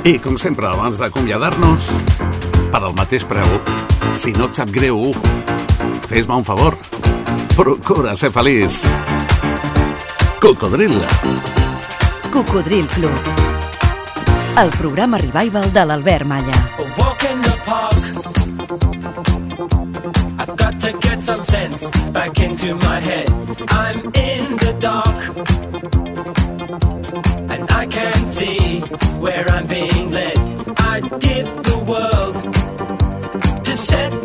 I, 0.04 0.18
com 0.20 0.36
sempre, 0.36 0.68
abans 0.68 1.00
d'acomiadar-nos, 1.00 1.88
per 2.68 2.82
al 2.82 2.92
mateix 2.92 3.24
preu, 3.24 3.48
si 4.12 4.36
no 4.36 4.50
et 4.50 4.60
sap 4.60 4.68
greu, 4.74 5.14
fes-me 6.10 6.36
un 6.36 6.44
favor. 6.44 6.76
Procura 7.56 8.12
ser 8.18 8.28
feliç. 8.34 8.82
Cocodril. 10.44 11.00
Cocodril 12.34 12.86
Club. 12.98 13.53
El 14.56 14.70
programa 14.70 15.18
revival 15.18 15.72
de 15.72 15.84
l'Albert 15.84 16.24
Malla. 16.24 16.52
I've 20.38 20.56
got 20.56 20.80
to 20.80 20.92
get 21.00 21.20
some 21.22 21.44
sense 21.44 21.90
back 22.12 22.38
into 22.38 22.76
my 22.76 23.00
head. 23.00 23.28
I'm 23.68 23.98
in 24.14 24.56
the 24.56 24.76
dark. 24.78 25.36
And 27.50 27.72
I 27.72 27.86
can't 27.86 28.32
see 28.32 28.80
where 29.18 29.44
I'm 29.50 29.66
being 29.66 30.12
led. 30.12 30.38
I'd 30.78 31.10
give 31.20 31.48
the 31.64 31.78
world 31.88 32.34
to 33.64 33.76
set 33.76 34.23